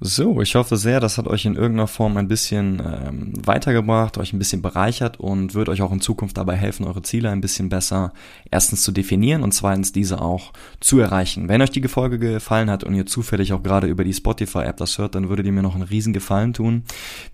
So, 0.00 0.40
ich 0.40 0.54
hoffe 0.54 0.76
sehr, 0.76 1.00
das 1.00 1.18
hat 1.18 1.26
euch 1.26 1.44
in 1.44 1.56
irgendeiner 1.56 1.88
Form 1.88 2.16
ein 2.18 2.28
bisschen 2.28 2.80
ähm, 2.80 3.32
weitergebracht, 3.44 4.16
euch 4.18 4.32
ein 4.32 4.38
bisschen 4.38 4.62
bereichert 4.62 5.18
und 5.18 5.54
wird 5.54 5.68
euch 5.68 5.82
auch 5.82 5.90
in 5.90 6.00
Zukunft 6.00 6.36
dabei 6.36 6.54
helfen, 6.54 6.86
eure 6.86 7.02
Ziele 7.02 7.30
ein 7.30 7.40
bisschen 7.40 7.68
besser 7.68 8.12
erstens 8.48 8.84
zu 8.84 8.92
definieren 8.92 9.42
und 9.42 9.50
zweitens 9.54 9.90
diese 9.90 10.20
auch 10.20 10.52
zu 10.78 11.00
erreichen. 11.00 11.48
Wenn 11.48 11.62
euch 11.62 11.70
die 11.70 11.82
Folge 11.88 12.20
gefallen 12.20 12.70
hat 12.70 12.84
und 12.84 12.94
ihr 12.94 13.06
zufällig 13.06 13.52
auch 13.52 13.62
gerade 13.64 13.88
über 13.88 14.04
die 14.04 14.14
Spotify-App 14.14 14.76
das 14.76 14.98
hört, 14.98 15.16
dann 15.16 15.30
würdet 15.30 15.46
ihr 15.46 15.52
mir 15.52 15.62
noch 15.62 15.74
einen 15.74 15.82
riesen 15.82 16.12
Gefallen 16.12 16.52
tun, 16.52 16.84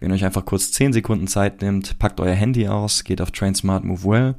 wenn 0.00 0.10
ihr 0.10 0.14
euch 0.14 0.24
einfach 0.24 0.46
kurz 0.46 0.72
10 0.72 0.94
Sekunden 0.94 1.26
Zeit 1.26 1.60
nimmt, 1.60 1.98
packt 1.98 2.18
euer 2.18 2.34
Handy 2.34 2.66
aus, 2.66 3.04
geht 3.04 3.20
auf 3.20 3.30
Train 3.30 3.54
Smart 3.54 3.84
Move 3.84 4.04
Well 4.04 4.34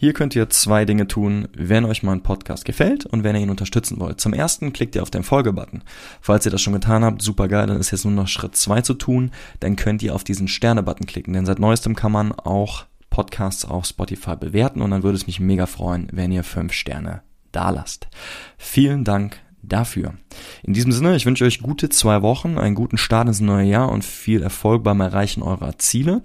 hier 0.00 0.14
könnt 0.14 0.34
ihr 0.34 0.48
zwei 0.48 0.86
Dinge 0.86 1.08
tun, 1.08 1.46
wenn 1.54 1.84
euch 1.84 2.02
mein 2.02 2.22
Podcast 2.22 2.64
gefällt 2.64 3.04
und 3.04 3.22
wenn 3.22 3.36
ihr 3.36 3.42
ihn 3.42 3.50
unterstützen 3.50 4.00
wollt. 4.00 4.18
Zum 4.18 4.32
ersten 4.32 4.72
klickt 4.72 4.96
ihr 4.96 5.02
auf 5.02 5.10
den 5.10 5.22
Folge-Button. 5.22 5.82
Falls 6.22 6.46
ihr 6.46 6.50
das 6.50 6.62
schon 6.62 6.72
getan 6.72 7.04
habt, 7.04 7.20
super 7.20 7.48
geil, 7.48 7.66
dann 7.66 7.78
ist 7.78 7.90
jetzt 7.90 8.06
nur 8.06 8.14
noch 8.14 8.26
Schritt 8.26 8.56
zwei 8.56 8.80
zu 8.80 8.94
tun. 8.94 9.30
Dann 9.60 9.76
könnt 9.76 10.02
ihr 10.02 10.14
auf 10.14 10.24
diesen 10.24 10.48
Sterne-Button 10.48 11.04
klicken, 11.04 11.34
denn 11.34 11.44
seit 11.44 11.58
neuestem 11.58 11.96
kann 11.96 12.12
man 12.12 12.32
auch 12.32 12.86
Podcasts 13.10 13.66
auf 13.66 13.84
Spotify 13.84 14.36
bewerten 14.36 14.80
und 14.80 14.90
dann 14.90 15.02
würde 15.02 15.16
es 15.16 15.26
mich 15.26 15.38
mega 15.38 15.66
freuen, 15.66 16.08
wenn 16.12 16.32
ihr 16.32 16.44
fünf 16.44 16.72
Sterne 16.72 17.20
da 17.52 17.68
lasst. 17.68 18.08
Vielen 18.56 19.04
Dank 19.04 19.38
dafür. 19.62 20.14
In 20.62 20.72
diesem 20.72 20.92
Sinne, 20.92 21.16
ich 21.16 21.26
wünsche 21.26 21.44
euch 21.44 21.60
gute 21.60 21.88
zwei 21.88 22.22
Wochen, 22.22 22.58
einen 22.58 22.74
guten 22.74 22.98
Start 22.98 23.28
ins 23.28 23.40
neue 23.40 23.66
Jahr 23.66 23.90
und 23.90 24.04
viel 24.04 24.42
Erfolg 24.42 24.82
beim 24.82 25.00
Erreichen 25.00 25.42
eurer 25.42 25.78
Ziele. 25.78 26.22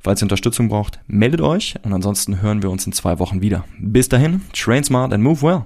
Falls 0.00 0.20
ihr 0.20 0.26
Unterstützung 0.26 0.68
braucht, 0.68 1.00
meldet 1.06 1.40
euch 1.40 1.76
und 1.82 1.92
ansonsten 1.92 2.42
hören 2.42 2.62
wir 2.62 2.70
uns 2.70 2.86
in 2.86 2.92
zwei 2.92 3.18
Wochen 3.18 3.40
wieder. 3.40 3.64
Bis 3.78 4.08
dahin, 4.08 4.42
train 4.52 4.84
smart 4.84 5.12
and 5.12 5.22
move 5.22 5.42
well. 5.42 5.64